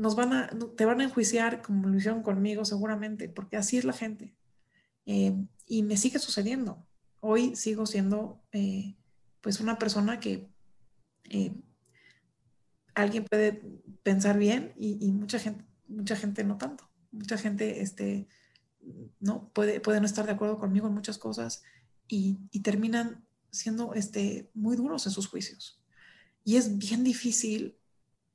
[0.00, 3.84] nos van a, te van a enjuiciar como lo hicieron conmigo seguramente, porque así es
[3.84, 4.34] la gente.
[5.04, 5.34] Eh,
[5.66, 6.86] y me sigue sucediendo.
[7.20, 8.96] Hoy sigo siendo eh,
[9.42, 10.48] pues una persona que
[11.24, 11.52] eh,
[12.94, 13.62] alguien puede
[14.02, 16.88] pensar bien y, mucha gente, mucha gente no tanto.
[17.12, 18.26] Mucha gente este,
[19.18, 21.62] no puede, puede no estar de acuerdo conmigo en muchas cosas
[22.08, 25.78] y, y terminan siendo este, muy duros en sus juicios.
[26.42, 27.76] Y es bien difícil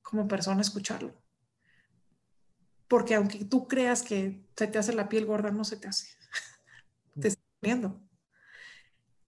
[0.03, 1.24] como persona escucharlo
[2.95, 6.07] porque aunque tú creas que se te hace la piel gorda, no se te hace.
[7.19, 8.01] te está viendo.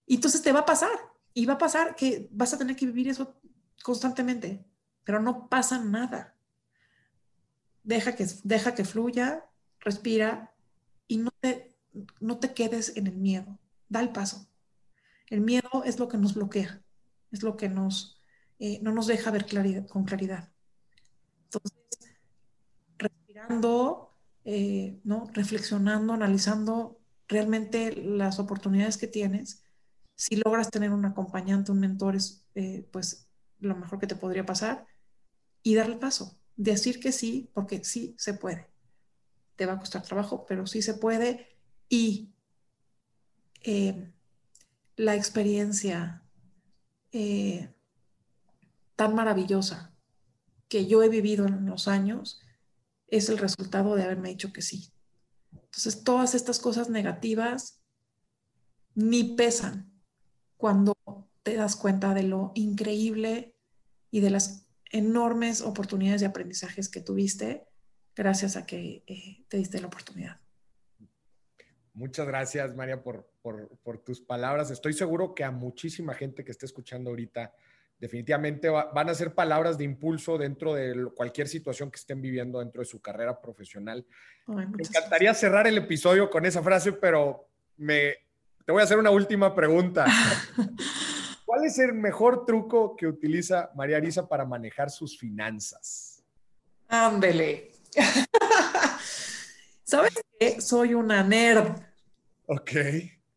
[0.06, 0.88] Y entonces te va a pasar.
[1.34, 3.38] Y va a pasar que vas a tener que vivir eso
[3.82, 4.64] constantemente,
[5.04, 6.34] pero no pasa nada.
[7.82, 9.44] Deja que, deja que fluya,
[9.80, 10.54] respira
[11.06, 11.76] y no te,
[12.20, 13.58] no te quedes en el miedo.
[13.90, 14.48] Da el paso.
[15.26, 16.82] El miedo es lo que nos bloquea,
[17.32, 18.18] es lo que nos,
[18.60, 20.50] eh, no nos deja ver claridad, con claridad.
[21.44, 21.78] Entonces,
[24.44, 25.28] eh, ¿no?
[25.32, 29.62] reflexionando, analizando realmente las oportunidades que tienes.
[30.16, 33.28] Si logras tener un acompañante, un mentor, es eh, pues
[33.60, 34.86] lo mejor que te podría pasar.
[35.62, 38.70] Y darle paso, decir que sí, porque sí se puede.
[39.56, 41.48] Te va a costar trabajo, pero sí se puede.
[41.88, 42.30] Y
[43.64, 44.10] eh,
[44.96, 46.22] la experiencia
[48.96, 49.92] tan maravillosa
[50.68, 52.40] que yo he vivido en los años
[53.08, 54.92] es el resultado de haberme dicho que sí.
[55.52, 57.82] Entonces, todas estas cosas negativas
[58.94, 59.92] ni pesan
[60.56, 60.94] cuando
[61.42, 63.54] te das cuenta de lo increíble
[64.10, 67.66] y de las enormes oportunidades de aprendizajes que tuviste
[68.16, 70.40] gracias a que eh, te diste la oportunidad.
[71.94, 74.70] Muchas gracias, María, por, por, por, tus palabras.
[74.70, 77.54] Estoy seguro que a muchísima gente que esté escuchando ahorita
[77.98, 82.80] definitivamente van a ser palabras de impulso dentro de cualquier situación que estén viviendo dentro
[82.80, 84.06] de su carrera profesional.
[84.46, 88.14] me encantaría cerrar el episodio con esa frase, pero me,
[88.64, 90.06] te voy a hacer una última pregunta.
[91.44, 96.22] ¿Cuál es el mejor truco que utiliza María Arisa para manejar sus finanzas?
[96.86, 97.72] Ándele.
[99.82, 100.60] ¿Sabes qué?
[100.60, 101.80] Soy una nerd.
[102.46, 102.72] Ok.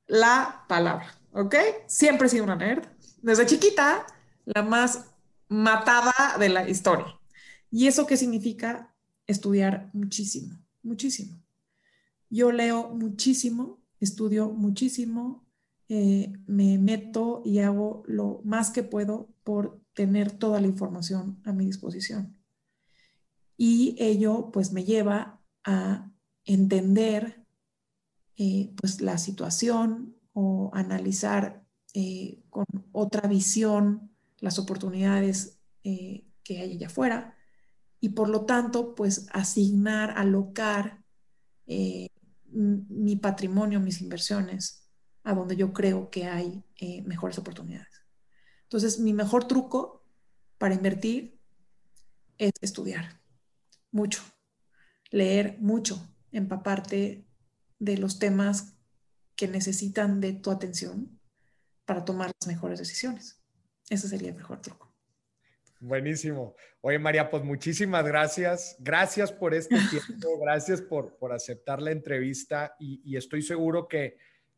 [0.07, 1.55] La palabra, ¿ok?
[1.88, 2.86] Siempre he sido una nerd.
[3.22, 4.05] Desde chiquita,
[4.46, 5.06] la más
[5.48, 7.20] matada de la historia.
[7.70, 8.94] ¿Y eso qué significa?
[9.28, 11.42] Estudiar muchísimo, muchísimo.
[12.30, 15.46] Yo leo muchísimo, estudio muchísimo,
[15.89, 21.52] eh, me meto y hago lo más que puedo por tener toda la información a
[21.52, 22.38] mi disposición.
[23.58, 26.10] Y ello pues me lleva a
[26.46, 27.46] entender
[28.38, 34.11] eh, pues la situación o analizar eh, con otra visión
[34.42, 37.38] las oportunidades que hay allá afuera
[38.02, 41.04] y por lo tanto pues asignar, alocar
[42.52, 44.82] mi patrimonio, mis inversiones,
[45.24, 48.02] a donde yo creo que hay eh, mejores oportunidades.
[48.64, 50.04] Entonces, mi mejor truco
[50.58, 51.39] para invertir
[52.38, 53.22] es estudiar
[53.92, 54.22] mucho,
[55.10, 57.28] leer mucho, empaparte
[57.80, 58.76] de los temas
[59.36, 61.20] que necesitan de tu atención
[61.86, 63.41] para tomar las mejores decisiones.
[63.89, 64.91] Ese sería el mejor truco.
[65.82, 66.55] Buenísimo.
[66.82, 68.75] Oye, María, pues muchísimas gracias.
[68.79, 74.17] Gracias por este tiempo, gracias por, por aceptar la entrevista y, estoy seguro que,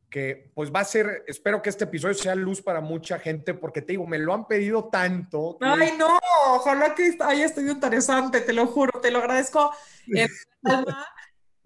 [0.09, 3.82] que, pues va a ser, espero que este episodio sea luz para mucha gente porque
[3.82, 5.57] te digo, me lo han pedido tanto.
[5.61, 9.71] Ay, no, ojalá que haya sido interesante, te lo juro, te lo agradezco.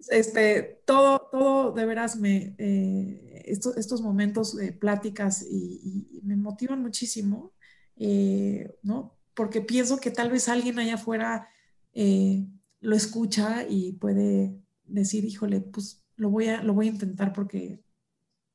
[0.08, 7.52] este, todo, todo de veras me, eh, estos, momentos de pláticas y, me motivan muchísimo,
[7.96, 9.18] eh, ¿no?
[9.34, 11.48] porque pienso que tal vez alguien allá afuera
[11.92, 12.44] eh,
[12.80, 17.82] lo escucha y puede decir, híjole, pues lo voy a, lo voy a intentar porque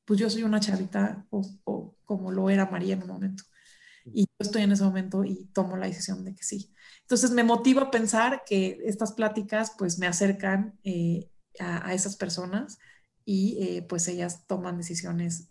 [0.04, 3.44] pues yo soy una chavita o, como lo era María en un momento.
[4.04, 6.70] Y yo estoy en ese momento y tomo la decisión de que sí.
[7.00, 12.78] Entonces me motiva a pensar que estas pláticas pues me acercan eh, a, esas personas
[13.24, 15.48] y eh, pues ellas toman decisiones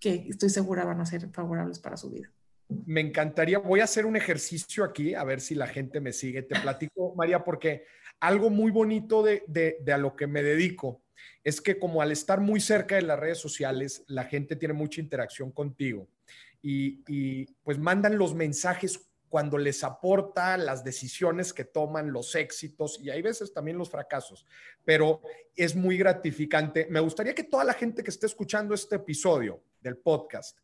[0.00, 2.30] que estoy segura van a ser favorables para su vida
[2.68, 6.42] me encantaría, voy a hacer un ejercicio aquí, a ver si la gente me sigue.
[6.42, 7.84] Te platico, María, porque
[8.20, 11.02] algo muy bonito de, de, a lo que me dedico
[11.44, 15.00] es que como al estar muy cerca de las redes sociales, la gente tiene mucha
[15.00, 16.08] interacción contigo
[16.60, 22.98] y, y pues mandan los mensajes cuando les aporta las decisiones que toman, los éxitos
[23.02, 24.46] y hay veces también los fracasos,
[24.82, 25.20] pero
[25.54, 26.86] es muy gratificante.
[26.88, 30.56] Me gustaría que toda la gente que esté escuchando este episodio del podcast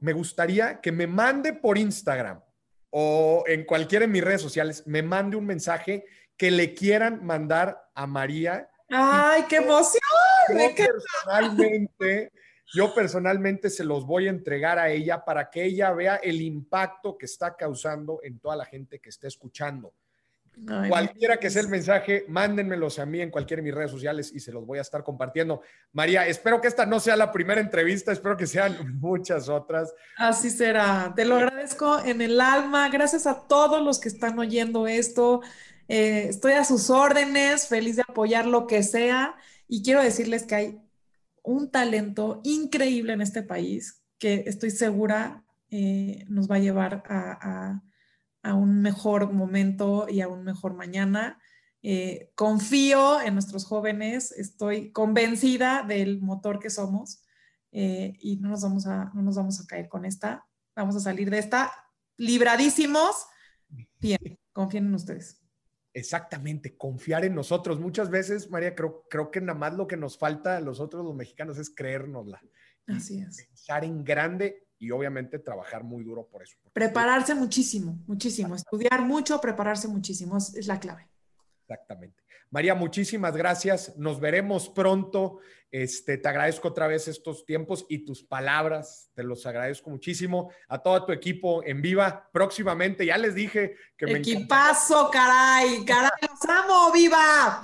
[0.00, 2.42] me gustaría que me mande por Instagram
[2.90, 6.04] o en cualquiera de mis redes sociales, me mande un mensaje
[6.36, 8.68] que le quieran mandar a María.
[8.90, 10.02] ¡Ay, qué emoción!
[10.50, 12.30] Yo personalmente,
[12.74, 17.16] yo personalmente se los voy a entregar a ella para que ella vea el impacto
[17.18, 19.92] que está causando en toda la gente que está escuchando.
[20.88, 24.38] Cualquiera que sea el mensaje, mándenmelos a mí en cualquiera de mis redes sociales y
[24.38, 25.62] se los voy a estar compartiendo.
[25.92, 29.94] María, espero que esta no sea la primera entrevista, espero que sean muchas otras.
[30.18, 31.12] Así será.
[31.16, 32.90] Te lo agradezco en el alma.
[32.90, 35.40] Gracias a todos los que están oyendo esto.
[35.88, 39.34] Eh, estoy a sus órdenes, feliz de apoyar lo que sea.
[39.68, 40.80] Y quiero decirles que hay
[41.42, 47.82] un talento increíble en este país que estoy segura eh, nos va a llevar a
[48.42, 51.40] a un mejor momento y a un mejor mañana.
[51.82, 57.24] Eh, confío en nuestros jóvenes, estoy convencida del motor que somos
[57.72, 60.46] eh, y no nos, vamos a, no nos vamos a caer con esta.
[60.76, 61.72] Vamos a salir de esta
[62.16, 63.26] libradísimos.
[64.00, 65.41] Bien, confíen en ustedes.
[65.94, 67.78] Exactamente, confiar en nosotros.
[67.78, 71.14] Muchas veces, María, creo, creo que nada más lo que nos falta a nosotros los
[71.14, 72.42] mexicanos es creérnosla.
[72.86, 73.46] Así es.
[73.46, 76.56] Pensar en grande y obviamente trabajar muy duro por eso.
[76.72, 81.08] Prepararse muchísimo, muchísimo, estudiar mucho, prepararse muchísimo, es, la clave.
[81.60, 82.21] Exactamente.
[82.52, 83.96] María, muchísimas gracias.
[83.96, 85.38] Nos veremos pronto.
[85.70, 89.10] Este, te agradezco otra vez estos tiempos y tus palabras.
[89.14, 90.52] Te los agradezco muchísimo.
[90.68, 93.06] A todo tu equipo en viva próximamente.
[93.06, 97.62] Ya les dije que me Equipazo, caray, caray, los amo, viva.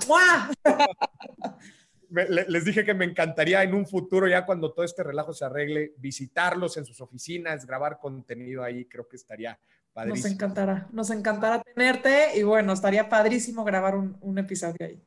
[2.09, 5.93] les dije que me encantaría en un futuro, ya cuando todo este relajo se arregle,
[5.97, 9.59] visitarlos en sus oficinas, grabar contenido ahí, creo que estaría
[9.93, 10.23] padrísimo.
[10.23, 15.01] Nos encantará, nos encantará tenerte y bueno, estaría padrísimo grabar un, un episodio ahí.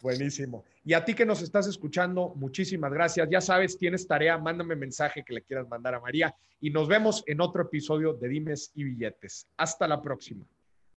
[0.00, 0.64] Buenísimo.
[0.84, 3.26] Y a ti que nos estás escuchando, muchísimas gracias.
[3.30, 7.24] Ya sabes, tienes tarea, mándame mensaje que le quieras mandar a María y nos vemos
[7.26, 9.46] en otro episodio de Dimes y Billetes.
[9.56, 10.44] Hasta la próxima.